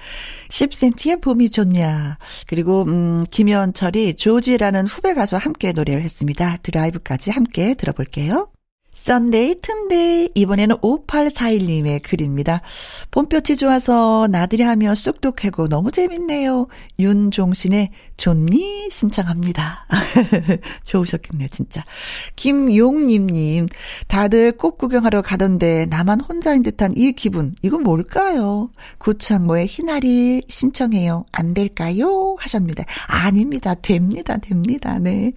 10cm의 0.49 1.21
봄이 1.21 1.51
좋냐. 1.51 2.19
그리고, 2.47 2.83
음, 2.83 3.25
김현철이 3.31 4.15
조지라는 4.15 4.87
후배 4.87 5.15
가수와 5.15 5.41
함께 5.41 5.73
노래를 5.73 6.03
했습니다. 6.03 6.59
드라이브까지 6.59 7.31
함께 7.31 7.75
들어볼게요. 7.75 8.49
Sunday 9.01 9.63
튼데이 9.63 10.29
이번에는 10.35 10.77
5841님의 10.77 12.03
글입니다. 12.03 12.61
봄볕이 13.11 13.57
좋아서 13.57 14.29
나들이 14.31 14.63
하며 14.63 14.95
쑥도 14.95 15.33
캐고 15.33 15.69
너무 15.69 15.91
재밌네요. 15.91 16.67
윤종신의 16.99 17.93
좋니 18.19 18.91
신청합니다. 18.91 19.87
좋으셨겠네요 20.85 21.49
진짜. 21.49 21.83
김용님님 22.37 23.69
다들 24.07 24.53
꽃 24.53 24.77
구경하러 24.77 25.23
가던데 25.23 25.87
나만 25.87 26.21
혼자인 26.21 26.63
듯한 26.63 26.93
이 26.95 27.13
기분 27.13 27.55
이건 27.63 27.83
뭘까요? 27.83 28.71
구창모의 28.99 29.67
희나리 29.67 30.43
신청해요. 30.47 31.25
안 31.33 31.55
될까요? 31.55 32.37
하셨습니다. 32.39 32.85
아닙니다. 33.07 33.75
됩니다. 33.75 34.37
됩니다. 34.37 34.99
네. 34.99 35.33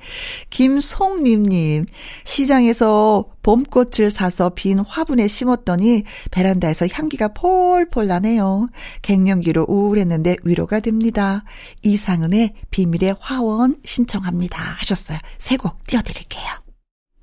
김송림님 0.50 1.86
시장에서 2.26 3.33
봄꽃을 3.44 4.10
사서 4.10 4.52
빈 4.56 4.80
화분에 4.80 5.28
심었더니 5.28 6.04
베란다에서 6.32 6.88
향기가 6.88 7.30
폴폴 7.30 8.08
나네요. 8.08 8.70
갱년기로 9.02 9.66
우울했는데 9.68 10.38
위로가 10.44 10.80
됩니다. 10.80 11.44
이상은의 11.84 12.54
비밀의 12.72 13.16
화원 13.20 13.76
신청합니다. 13.86 14.60
하셨어요. 14.80 15.20
세 15.38 15.57
곡 15.57 15.86
띄워드릴게요. 15.86 16.63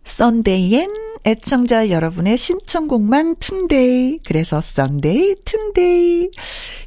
Sunday엔 0.04 1.10
애청자 1.24 1.90
여러분의 1.90 2.38
신청곡만 2.38 3.36
튼데이. 3.36 4.20
그래서 4.24 4.60
Sunday, 4.60 5.36
튼데이. 5.44 6.30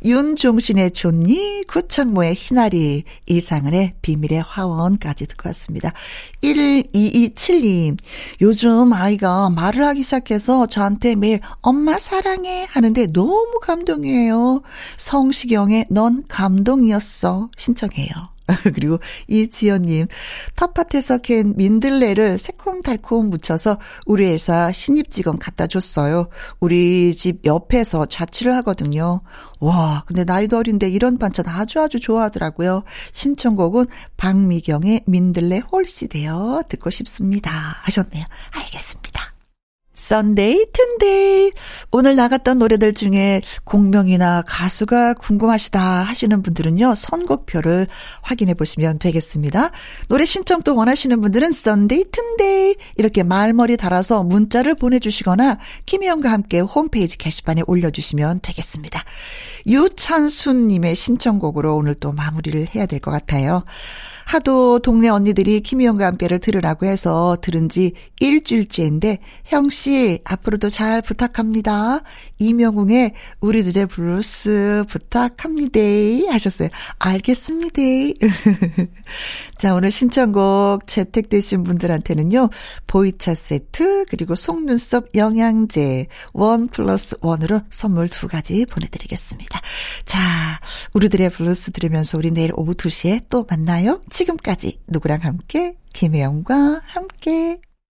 윤종신의 0.03 0.91
좋니, 0.91 1.65
구창모의 1.67 2.33
희나리, 2.33 3.03
이상은의 3.27 3.93
비밀의 4.01 4.41
화원까지 4.41 5.27
듣고 5.27 5.49
왔습니다. 5.49 5.93
1227님, 6.43 7.97
요즘 8.41 8.91
아이가 8.91 9.51
말을 9.51 9.85
하기 9.85 10.01
시작해서 10.01 10.65
저한테 10.65 11.15
매일 11.15 11.39
엄마 11.61 11.99
사랑해 11.99 12.65
하는데 12.69 13.05
너무 13.13 13.59
감동이에요. 13.61 14.63
성시경의 14.97 15.85
넌 15.89 16.23
감동이었어. 16.27 17.51
신청해요. 17.55 18.32
그리고 18.75 18.99
이지연님, 19.27 20.07
텃밭에서 20.55 21.19
캔 21.19 21.53
민들레를 21.55 22.37
새콤달콤 22.37 23.29
묻혀서 23.29 23.79
우리 24.05 24.25
회사 24.25 24.71
신입 24.71 25.09
직원 25.09 25.39
갖다 25.39 25.67
줬어요. 25.67 26.27
우리 26.59 27.15
집 27.15 27.45
옆에서 27.45 28.05
자취를 28.05 28.53
하거든요. 28.55 29.21
와, 29.59 30.03
근데 30.05 30.25
나이도 30.25 30.57
어린데 30.57 30.89
이런 30.89 31.17
반찬 31.17 31.47
아주 31.47 31.79
아주 31.79 31.99
좋아하더라고요. 31.99 32.83
신청곡은 33.13 33.85
박미경의 34.17 35.03
민들레 35.05 35.59
홀씨 35.71 36.21
되어 36.21 36.63
듣고 36.67 36.89
싶습니다. 36.89 37.49
하셨네요. 37.83 38.25
알겠습니다. 38.51 38.92
Sunday 40.03 40.65
튼데이 40.73 41.51
오늘 41.91 42.17
나갔던 42.17 42.59
노래들 42.59 42.91
중에 42.93 43.41
곡명이나 43.63 44.43
가수가 44.45 45.13
궁금하시다 45.13 45.79
하시는 45.79 46.41
분들은요. 46.41 46.95
선곡표를 46.95 47.87
확인해 48.21 48.53
보시면 48.53 48.99
되겠습니다. 48.99 49.71
노래 50.09 50.25
신청 50.25 50.61
또 50.61 50.75
원하시는 50.75 51.21
분들은 51.21 51.53
Sunday 51.53 52.03
튼데이 52.11 52.75
이렇게 52.97 53.23
말머리 53.23 53.77
달아서 53.77 54.23
문자를 54.23 54.75
보내주시거나 54.75 55.57
김혜영과 55.85 56.29
함께 56.31 56.59
홈페이지 56.59 57.17
게시판에 57.17 57.61
올려주시면 57.65 58.41
되겠습니다. 58.43 59.01
유찬순님의 59.67 60.95
신청곡으로 60.95 61.77
오늘 61.77 61.95
또 61.95 62.11
마무리를 62.11 62.67
해야 62.75 62.85
될 62.85 62.99
것 62.99 63.11
같아요. 63.11 63.63
하도 64.25 64.79
동네 64.79 65.09
언니들이 65.09 65.59
김혜영과 65.61 66.05
함께를 66.07 66.39
들으라고 66.39 66.85
해서 66.85 67.37
들은 67.41 67.67
지 67.69 67.93
일주일째인데 68.19 69.19
혜영 69.43 69.69
씨 69.73 70.19
앞으로도 70.23 70.69
잘 70.69 71.01
부탁합니다. 71.01 72.01
임영웅의 72.37 73.13
우리들의 73.39 73.87
블루스 73.87 74.85
부탁합니다 74.87 75.79
하셨어요. 76.31 76.69
알겠습니다. 76.99 77.81
자 79.57 79.73
오늘 79.73 79.91
신청곡 79.91 80.85
채택되신 80.85 81.63
분들한테는요. 81.63 82.49
보이차 82.85 83.33
세트 83.33 84.05
그리고 84.09 84.35
속눈썹 84.35 85.15
영양제 85.15 86.07
원 86.33 86.67
플러스 86.67 87.15
원으로 87.21 87.61
선물 87.71 88.09
두 88.09 88.27
가지 88.27 88.65
보내드리겠습니다. 88.65 89.59
자 90.05 90.19
우리들의 90.93 91.31
블루스 91.31 91.71
들으면서 91.71 92.17
우리 92.17 92.31
내일 92.31 92.51
오후 92.55 92.75
2시에 92.75 93.23
또 93.29 93.45
만나요. 93.49 94.01
지금까지 94.13 94.79
누구랑 94.87 95.21
함께? 95.23 95.75
김혜영과 95.91 96.81
함께 96.85 97.59